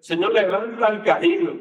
Señor, 0.00 0.32
levanta 0.32 0.86
al 0.86 1.02
caído. 1.02 1.54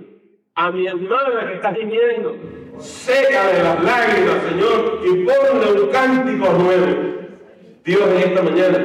A 0.55 0.71
mi 0.71 0.87
hermana 0.87 1.47
que 1.47 1.53
está 1.55 1.73
gimiendo. 1.73 2.35
Seca 2.79 3.47
de 3.47 3.63
las 3.63 3.83
lágrimas, 3.83 4.43
Señor, 4.49 5.01
y 5.05 5.25
ponle 5.25 5.81
un 5.81 5.89
cántico 5.89 6.53
nuevo. 6.53 7.17
Dios, 7.83 8.01
en 8.09 8.17
esta 8.17 8.41
mañana, 8.41 8.79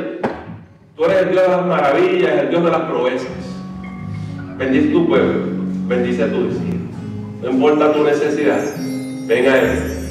tú 0.97 1.05
eres 1.05 1.23
el 1.23 1.31
Dios 1.31 1.43
de 1.43 1.49
las 1.49 1.67
maravillas, 1.67 2.39
el 2.39 2.51
Dios 2.51 2.65
de 2.65 2.71
las 2.71 2.81
proezas. 2.83 3.63
Bendice 4.57 4.89
tu 4.91 5.07
pueblo, 5.09 5.41
bendice 5.87 6.25
a 6.25 6.31
tu 6.31 6.47
vecino. 6.47 6.91
No 7.43 7.51
importa 7.51 7.93
tu 7.93 8.05
necesidad, 8.05 8.63
ven 9.27 9.49
a 9.49 9.59
Él 9.59 10.02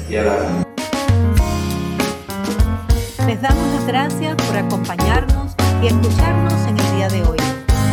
les 3.26 3.40
damos 3.40 3.66
las 3.72 3.86
gracias 3.86 4.36
por 4.36 4.56
acompañarnos 4.58 5.54
y 5.82 5.86
escucharnos 5.86 6.52
en 6.68 6.78
el 6.78 6.96
día 6.96 7.08
de 7.08 7.22
hoy. 7.22 7.38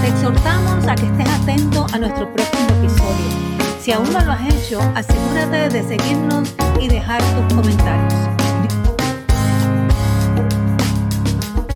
Te 0.02 0.10
exhortamos 0.10 0.86
a 0.86 0.96
que 0.96 1.06
estés 1.06 1.30
atento 1.30 1.88
a 1.94 1.98
nuestro 1.98 2.30
próximo 2.34 2.68
episodio. 2.82 3.26
Si 3.82 3.94
aún 3.94 4.12
no 4.12 4.20
lo 4.20 4.34
has 4.34 4.54
hecho, 4.54 4.82
asegúrate 4.96 5.70
de 5.70 5.82
seguirnos 5.82 6.54
y 6.82 6.90
dejar 6.90 7.22
tus 7.22 7.56
comentarios. 7.56 8.39